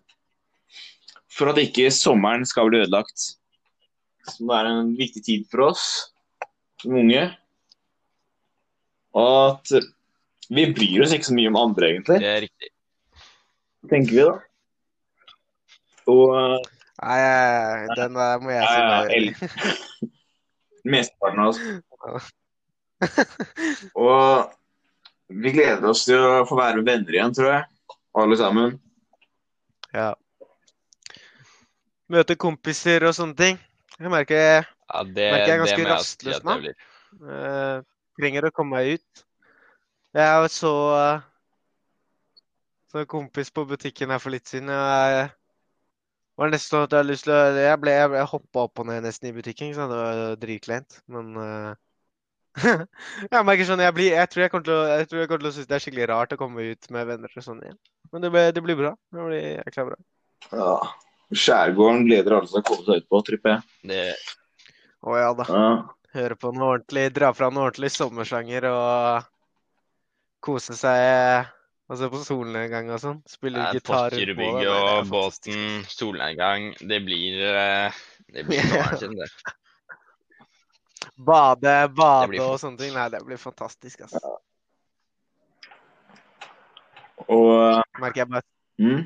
for 1.31 1.51
at 1.51 1.59
ikke 1.63 1.89
sommeren 1.93 2.45
skal 2.47 2.69
bli 2.71 2.83
ødelagt. 2.83 3.31
Som 4.35 4.51
er 4.55 4.71
en 4.71 4.93
viktig 4.97 5.21
tid 5.23 5.47
for 5.51 5.69
oss 5.69 5.85
som 6.81 6.95
unge. 6.97 7.27
Og 9.15 9.33
at 9.51 9.75
vi 10.51 10.65
bryr 10.75 11.03
oss 11.05 11.13
ikke 11.15 11.29
så 11.29 11.35
mye 11.37 11.51
om 11.51 11.59
andre, 11.59 11.91
egentlig, 11.93 12.19
Det 12.21 12.31
er 12.31 12.41
riktig. 12.45 12.71
tenker 13.89 14.15
vi 14.15 14.25
da. 14.25 14.35
Og 16.11 16.35
eh, 16.37 16.74
Nei, 17.03 17.19
den 17.97 18.15
der 18.15 18.39
må 18.43 18.53
jeg 18.53 18.67
si 18.71 18.83
meg 18.87 19.15
enig 19.17 20.11
mesteparten 20.85 21.41
av 21.41 21.49
oss. 21.49 22.29
Og 24.05 24.51
vi 25.33 25.53
gleder 25.55 25.89
oss 25.89 26.05
til 26.07 26.21
å 26.21 26.45
få 26.47 26.57
være 26.59 26.85
venner 26.85 27.17
igjen, 27.17 27.33
tror 27.35 27.51
jeg. 27.51 27.65
Alle 28.15 28.37
sammen. 28.39 28.77
Ja. 29.95 30.13
Møte 32.11 32.37
kompiser 32.39 33.07
og 33.09 33.15
sånne 33.17 33.37
ting. 33.39 33.61
Jeg 33.97 34.11
merker 34.13 34.37
Ja, 34.37 35.01
det, 35.01 35.29
Merker 35.33 35.49
jeg 35.49 35.55
er 35.55 35.61
ganske 35.63 35.85
rastløs 35.89 36.41
nå. 36.45 36.57
det 36.61 36.73
eh, 36.75 37.77
trenger 38.19 38.45
å 38.45 38.51
komme 38.53 38.77
meg 38.77 38.99
ut. 38.99 39.23
Jeg 40.15 40.51
så 40.53 40.73
eh, 40.99 41.23
så 42.91 43.01
en 43.01 43.09
kompis 43.11 43.49
på 43.51 43.65
butikken 43.67 44.13
her 44.13 44.21
for 44.23 44.35
litt 44.35 44.47
siden. 44.47 44.69
Og 44.71 44.77
jeg, 45.15 45.25
var 46.41 46.51
nesten 46.51 46.73
sånn 46.75 46.85
at 46.85 46.91
jeg 46.93 46.99
hadde 47.01 47.11
lyst 47.13 47.25
til 47.27 47.33
å 47.35 47.39
Jeg 47.63 47.79
ble, 47.81 47.91
jeg, 47.95 48.11
jeg 48.19 48.29
hoppa 48.31 48.63
opp 48.67 48.81
og 48.83 48.87
ned 48.89 49.05
nesten 49.07 49.29
i 49.29 49.33
butikken. 49.35 49.69
ikke 49.71 49.79
sant? 49.79 49.93
Det 49.93 49.99
var 50.01 50.39
dritkleint. 50.41 50.97
Men 51.15 51.31
uh, 51.39 51.73
jeg 53.31 53.47
merker 53.47 53.67
sånn, 53.67 53.83
jeg, 53.83 53.95
blir, 53.95 54.13
jeg 54.15 54.31
tror 54.31 54.45
jeg 54.45 54.51
kommer 54.53 54.67
til 54.67 54.75
å 54.77 54.83
jeg 54.91 55.09
tror 55.11 55.21
jeg 55.21 55.29
kommer 55.31 55.43
til 55.45 55.51
å 55.51 55.55
synes 55.57 55.69
det 55.71 55.75
er 55.77 55.83
skikkelig 55.85 56.07
rart 56.11 56.35
å 56.35 56.39
komme 56.39 56.67
ut 56.71 56.89
med 56.95 57.09
venner 57.09 57.35
og 57.39 57.45
sånn 57.47 57.63
igjen. 57.65 57.79
Men 58.13 58.23
det, 58.23 58.31
blir- 58.35 58.53
det 58.55 58.63
blir 58.63 58.79
bra. 58.79 58.93
Det 59.11 59.25
blir 59.31 59.45
jækla 59.59 59.87
bra. 59.89 59.99
Ja. 60.51 60.73
Skjærgården 61.35 62.05
gleder 62.05 62.37
alle 62.37 62.47
seg 62.51 62.61
å 62.61 62.67
komme 62.67 62.85
seg 62.85 63.01
ut 63.01 63.07
på, 63.11 63.21
tripper 63.27 63.55
jeg. 63.55 63.61
Det, 63.91 64.01
Å 65.05 65.15
ja 65.19 65.31
da. 65.37 65.45
Ja. 65.49 65.69
Høre 66.15 66.37
på 66.39 66.51
noe 66.55 66.75
ordentlig, 66.77 67.09
dra 67.15 67.31
fra 67.35 67.49
noen 67.51 67.65
ordentlig 67.65 67.89
sommersanger 67.91 68.67
og 68.69 69.25
kose 70.45 70.77
seg. 70.77 71.49
Altså 71.85 72.07
på 72.09 72.19
solnedgang 72.25 72.87
og 72.89 73.01
sånn. 73.01 73.19
Spille 73.29 73.61
eh, 73.61 73.75
gitar 73.77 74.09
rundt 74.15 74.39
det 74.41 74.47
er 74.49 74.71
og 74.71 75.11
båten, 75.11 75.83
solnedgang. 75.91 76.71
Det 76.81 76.97
blir 77.05 77.43
eh, 77.45 77.99
Det 78.33 78.45
blir 78.47 78.65
sommeren 78.65 78.97
sin, 79.03 79.13
det. 79.21 79.29
Bade, 81.15 81.75
bade 81.95 82.33
det 82.33 82.41
og 82.41 82.57
sånne 82.59 82.81
ting. 82.81 82.95
Nei, 82.97 83.05
det 83.13 83.21
blir 83.27 83.39
fantastisk, 83.39 84.01
altså. 84.07 84.33
Og 87.31 87.81
Merker 88.01 88.21
jeg 88.21 88.31
bare 88.33 88.43
mm, 88.81 89.05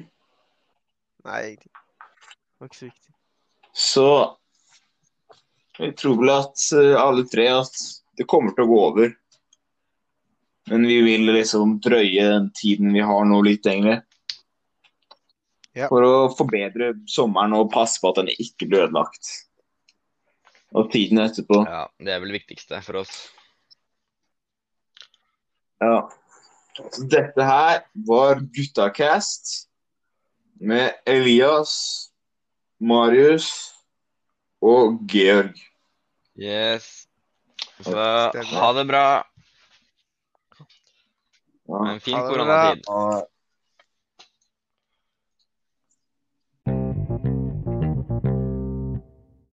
Nei, 1.28 1.40
egentlig. 1.52 1.72
Det 1.72 2.64
var 2.64 2.72
ikke 2.72 2.80
så 2.80 2.88
viktig. 2.90 3.14
så 3.72 4.08
Jeg 5.80 5.96
tror 6.00 6.18
vel 6.20 6.32
at 6.34 6.64
eh, 6.80 6.96
alle 7.00 7.28
tre 7.32 7.46
at 7.60 7.84
det 8.20 8.28
kommer 8.28 8.56
til 8.56 8.66
å 8.66 8.72
gå 8.72 8.80
over. 8.88 9.14
Men 10.70 10.86
vi 10.88 11.00
vil 11.02 11.26
liksom 11.34 11.80
drøye 11.82 12.28
den 12.30 12.50
tiden 12.56 12.94
vi 12.94 13.02
har 13.06 13.26
nå, 13.26 13.42
litt 13.46 13.66
lenger. 13.66 14.04
Ja. 15.78 15.88
For 15.90 16.06
å 16.06 16.16
forbedre 16.36 16.94
sommeren 17.10 17.56
og 17.58 17.72
passe 17.74 18.02
på 18.02 18.12
at 18.12 18.22
den 18.22 18.32
ikke 18.36 18.68
blir 18.68 18.86
ødelagt. 18.88 19.32
Og 20.78 20.92
tiden 20.94 21.22
etterpå. 21.24 21.64
Ja, 21.66 21.88
det 21.98 22.14
er 22.14 22.22
vel 22.22 22.34
det 22.34 22.42
viktigste 22.42 22.82
for 22.86 23.02
oss. 23.02 23.14
Ja. 25.82 26.10
Så 26.80 27.08
dette 27.12 27.44
her 27.44 27.82
var 28.08 28.44
Guttacast 28.56 29.66
med 30.60 31.00
Elias, 31.10 31.74
Marius 32.80 33.50
og 34.62 35.00
Georg. 35.12 35.58
Yes. 36.40 37.08
Så 37.84 37.96
ha 37.96 38.70
det 38.76 38.86
bra. 38.88 39.06
Ja. 41.70 41.94
En 41.94 42.00
fin 42.02 42.16
Ha 42.18 43.28